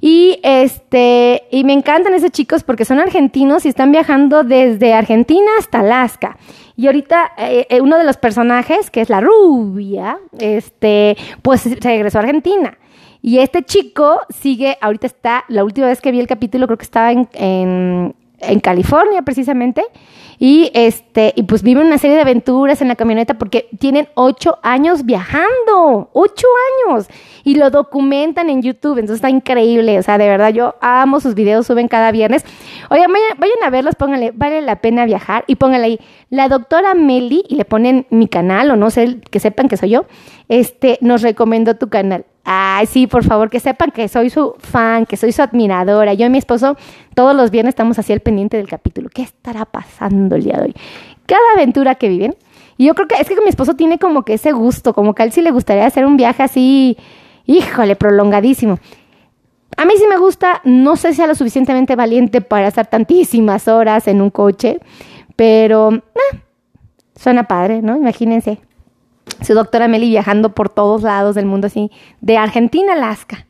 Y 0.00 0.40
este, 0.42 1.42
y 1.50 1.64
me 1.64 1.74
encantan 1.74 2.14
esos 2.14 2.30
chicos 2.30 2.62
porque 2.62 2.84
son 2.84 3.00
argentinos 3.00 3.66
y 3.66 3.68
están 3.68 3.92
viajando 3.92 4.44
desde 4.44 4.94
Argentina 4.94 5.50
hasta 5.58 5.80
Alaska. 5.80 6.38
Y 6.76 6.86
ahorita 6.86 7.32
eh, 7.36 7.66
eh, 7.68 7.80
uno 7.82 7.98
de 7.98 8.04
los 8.04 8.16
personajes, 8.16 8.90
que 8.90 9.02
es 9.02 9.10
la 9.10 9.20
rubia, 9.20 10.18
este, 10.38 11.16
pues 11.42 11.78
regresó 11.80 12.18
a 12.18 12.22
Argentina. 12.22 12.78
Y 13.20 13.38
este 13.40 13.62
chico 13.62 14.20
sigue, 14.30 14.78
ahorita 14.80 15.06
está, 15.06 15.44
la 15.48 15.62
última 15.62 15.88
vez 15.88 16.00
que 16.00 16.10
vi 16.10 16.20
el 16.20 16.26
capítulo 16.26 16.66
creo 16.66 16.78
que 16.78 16.84
estaba 16.84 17.12
en, 17.12 17.28
en, 17.34 18.60
California 18.60 19.20
precisamente. 19.20 19.84
Y 20.42 20.70
este, 20.72 21.34
y 21.36 21.42
pues 21.42 21.62
viven 21.62 21.86
una 21.86 21.98
serie 21.98 22.16
de 22.16 22.22
aventuras 22.22 22.80
en 22.80 22.88
la 22.88 22.96
camioneta 22.96 23.34
porque 23.34 23.68
tienen 23.78 24.08
ocho 24.14 24.58
años 24.62 25.04
viajando, 25.04 26.08
ocho 26.14 26.46
años. 26.88 27.08
Y 27.44 27.56
lo 27.56 27.68
documentan 27.68 28.48
en 28.48 28.62
YouTube, 28.62 28.96
entonces 28.96 29.16
está 29.16 29.28
increíble. 29.28 29.98
O 29.98 30.02
sea, 30.02 30.16
de 30.16 30.26
verdad, 30.26 30.48
yo 30.48 30.76
amo 30.80 31.20
sus 31.20 31.34
videos, 31.34 31.66
suben 31.66 31.88
cada 31.88 32.10
viernes. 32.10 32.46
Oigan, 32.88 33.12
vayan, 33.36 33.62
a 33.62 33.68
verlos, 33.68 33.96
pónganle, 33.96 34.32
vale 34.34 34.62
la 34.62 34.76
pena 34.76 35.04
viajar. 35.04 35.44
Y 35.46 35.56
pónganle 35.56 35.86
ahí, 35.86 36.00
la 36.30 36.48
doctora 36.48 36.94
Meli, 36.94 37.44
y 37.46 37.56
le 37.56 37.66
ponen 37.66 38.06
mi 38.08 38.26
canal, 38.26 38.70
o 38.70 38.76
no 38.76 38.88
sé, 38.88 39.20
que 39.30 39.40
sepan 39.40 39.68
que 39.68 39.76
soy 39.76 39.90
yo, 39.90 40.06
este, 40.48 40.96
nos 41.02 41.20
recomendó 41.20 41.76
tu 41.76 41.90
canal. 41.90 42.24
Ay, 42.44 42.86
sí, 42.86 43.06
por 43.06 43.22
favor, 43.24 43.50
que 43.50 43.60
sepan 43.60 43.90
que 43.90 44.08
soy 44.08 44.30
su 44.30 44.54
fan, 44.58 45.04
que 45.04 45.16
soy 45.16 45.32
su 45.32 45.42
admiradora. 45.42 46.14
Yo 46.14 46.26
y 46.26 46.30
mi 46.30 46.38
esposo 46.38 46.76
todos 47.14 47.36
los 47.36 47.50
viernes 47.50 47.72
estamos 47.72 47.98
así 47.98 48.12
al 48.12 48.20
pendiente 48.20 48.56
del 48.56 48.66
capítulo. 48.66 49.10
¿Qué 49.12 49.22
estará 49.22 49.66
pasando 49.66 50.29
el 50.36 50.44
día 50.44 50.56
de 50.56 50.62
hoy? 50.62 50.74
Cada 51.26 51.40
aventura 51.54 51.94
que 51.94 52.08
viven. 52.08 52.36
Y 52.76 52.86
yo 52.86 52.94
creo 52.94 53.08
que 53.08 53.16
es 53.16 53.28
que 53.28 53.40
mi 53.40 53.48
esposo 53.48 53.74
tiene 53.74 53.98
como 53.98 54.22
que 54.22 54.34
ese 54.34 54.52
gusto, 54.52 54.94
como 54.94 55.14
que 55.14 55.22
a 55.22 55.26
él 55.26 55.32
sí 55.32 55.42
le 55.42 55.50
gustaría 55.50 55.84
hacer 55.84 56.06
un 56.06 56.16
viaje 56.16 56.42
así, 56.42 56.96
híjole, 57.44 57.94
prolongadísimo. 57.94 58.78
A 59.76 59.84
mí 59.84 59.92
sí 59.98 60.04
me 60.08 60.16
gusta, 60.16 60.60
no 60.64 60.96
sé 60.96 61.10
si 61.10 61.16
sea 61.16 61.26
lo 61.26 61.34
suficientemente 61.34 61.94
valiente 61.94 62.40
para 62.40 62.68
estar 62.68 62.86
tantísimas 62.86 63.68
horas 63.68 64.08
en 64.08 64.20
un 64.20 64.30
coche, 64.30 64.80
pero 65.36 65.92
eh, 65.92 66.40
suena 67.14 67.44
padre, 67.44 67.82
¿no? 67.82 67.96
Imagínense 67.96 68.60
su 69.42 69.54
doctora 69.54 69.88
Meli 69.88 70.08
viajando 70.08 70.54
por 70.54 70.68
todos 70.68 71.02
lados 71.02 71.34
del 71.34 71.46
mundo, 71.46 71.66
así, 71.66 71.90
de 72.20 72.36
Argentina 72.36 72.92
a 72.92 72.96
Alaska. 72.96 73.46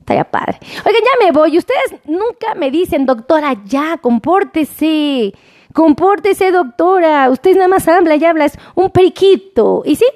Estaría 0.00 0.24
padre. 0.24 0.58
Oigan, 0.84 1.02
ya 1.02 1.24
me 1.24 1.32
voy. 1.32 1.56
Ustedes 1.56 2.00
nunca 2.06 2.54
me 2.56 2.70
dicen, 2.70 3.06
doctora, 3.06 3.54
ya, 3.64 3.98
compórtese. 3.98 5.32
Compórtese, 5.72 6.50
doctora. 6.50 7.30
Usted 7.30 7.54
nada 7.54 7.68
más 7.68 7.86
habla 7.88 8.16
y 8.16 8.24
habla, 8.24 8.46
es 8.46 8.58
un 8.74 8.90
periquito. 8.90 9.82
¿Y 9.84 9.96
sí? 9.96 10.06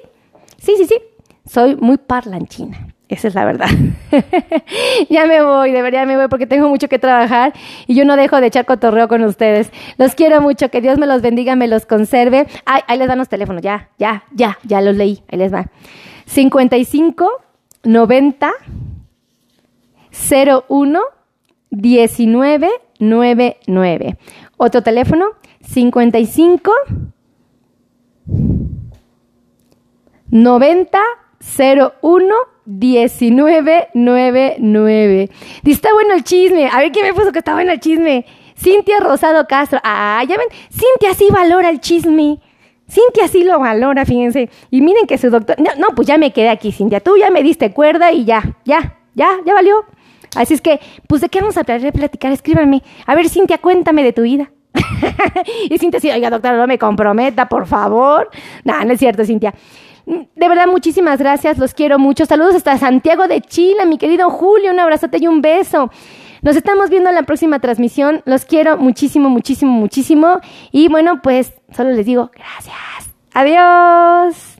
Sí, 0.57 0.73
sí, 0.77 0.85
sí. 0.85 0.95
Soy 1.45 1.75
muy 1.75 1.97
parlanchina. 1.97 2.87
Esa 3.07 3.27
es 3.27 3.35
la 3.35 3.45
verdad. 3.45 3.67
ya 5.09 5.27
me 5.27 5.43
voy, 5.43 5.71
de 5.71 5.81
verdad 5.83 6.07
me 6.07 6.17
voy 6.17 6.27
porque 6.27 6.47
tengo 6.47 6.69
mucho 6.69 6.87
que 6.87 6.97
trabajar 6.97 7.53
y 7.85 7.93
yo 7.93 8.03
no 8.03 8.15
dejo 8.15 8.41
de 8.41 8.47
echar 8.47 8.65
cotorreo 8.65 9.07
con 9.07 9.23
ustedes. 9.23 9.71
Los 9.97 10.15
quiero 10.15 10.41
mucho, 10.41 10.69
que 10.69 10.81
Dios 10.81 10.97
me 10.97 11.05
los 11.05 11.21
bendiga, 11.21 11.55
me 11.55 11.67
los 11.67 11.85
conserve. 11.85 12.47
Ahí 12.65 12.97
les 12.97 13.07
dan 13.07 13.19
los 13.19 13.29
teléfonos, 13.29 13.61
ya, 13.61 13.89
ya, 13.99 14.23
ya, 14.31 14.57
ya 14.63 14.81
los 14.81 14.95
leí, 14.95 15.21
ahí 15.31 15.37
les 15.37 15.53
va. 15.53 15.67
55 16.25 17.29
90 17.83 18.51
01 20.67 20.99
19 21.69 22.69
99. 22.99 24.17
Otro 24.57 24.81
teléfono, 24.81 25.25
55 25.67 26.71
90 30.31 30.99
01 32.01 32.35
1999. 32.65 35.29
Dice, 35.63 35.75
está 35.75 35.93
bueno 35.93 36.15
el 36.15 36.23
chisme. 36.23 36.67
A 36.67 36.79
ver 36.79 36.91
quién 36.91 37.05
me 37.05 37.13
puso 37.13 37.31
que 37.31 37.39
está 37.39 37.53
bueno 37.53 37.71
el 37.71 37.79
chisme. 37.79 38.25
Cintia 38.57 38.99
Rosado 38.99 39.47
Castro. 39.47 39.79
Ah, 39.83 40.23
ya 40.27 40.37
ven, 40.37 40.47
Cintia 40.71 41.13
sí 41.13 41.27
valora 41.31 41.69
el 41.69 41.79
chisme. 41.79 42.39
Cintia 42.89 43.27
sí 43.27 43.43
lo 43.43 43.59
valora, 43.59 44.05
fíjense. 44.05 44.49
Y 44.71 44.81
miren 44.81 45.07
que 45.07 45.17
su 45.17 45.29
doctor. 45.29 45.55
No, 45.59 45.71
no, 45.77 45.87
pues 45.95 46.07
ya 46.07 46.17
me 46.17 46.31
quedé 46.31 46.49
aquí, 46.49 46.71
Cintia. 46.71 46.99
Tú 46.99 47.17
ya 47.17 47.29
me 47.29 47.43
diste 47.43 47.71
cuerda 47.71 48.11
y 48.11 48.25
ya, 48.25 48.57
ya, 48.65 48.97
ya, 49.13 49.29
ya 49.45 49.53
valió. 49.53 49.85
Así 50.35 50.53
es 50.53 50.61
que, 50.61 50.79
pues, 51.07 51.21
¿de 51.21 51.29
qué 51.29 51.39
vamos 51.39 51.57
a 51.57 51.63
platicar? 51.63 52.31
Escríbanme. 52.31 52.83
A 53.05 53.15
ver, 53.15 53.29
Cintia, 53.29 53.57
cuéntame 53.57 54.03
de 54.03 54.13
tu 54.13 54.23
vida. 54.23 54.51
y 55.69 55.77
Cintia 55.77 55.99
sí, 55.99 56.09
oiga, 56.11 56.29
doctora, 56.29 56.57
no 56.57 56.67
me 56.67 56.77
comprometa, 56.77 57.47
por 57.47 57.65
favor. 57.65 58.29
No, 58.63 58.83
no 58.83 58.93
es 58.93 58.99
cierto, 58.99 59.25
Cintia. 59.25 59.53
De 60.05 60.49
verdad, 60.49 60.67
muchísimas 60.67 61.19
gracias, 61.19 61.57
los 61.57 61.73
quiero 61.73 61.97
mucho. 61.97 62.25
Saludos 62.25 62.55
hasta 62.55 62.77
Santiago 62.77 63.27
de 63.27 63.41
Chile, 63.41 63.85
mi 63.85 63.97
querido 63.97 64.29
Julio, 64.29 64.71
un 64.71 64.79
abrazote 64.79 65.17
y 65.19 65.27
un 65.27 65.41
beso. 65.41 65.89
Nos 66.41 66.55
estamos 66.55 66.91
viendo 66.91 67.09
en 67.09 67.15
la 67.15 67.23
próxima 67.23 67.59
transmisión. 67.59 68.21
Los 68.25 68.45
quiero 68.45 68.77
muchísimo, 68.77 69.29
muchísimo, 69.29 69.71
muchísimo. 69.71 70.39
Y 70.71 70.89
bueno, 70.89 71.21
pues 71.23 71.53
solo 71.75 71.91
les 71.91 72.05
digo 72.05 72.29
gracias. 72.35 72.75
Adiós. 73.33 74.54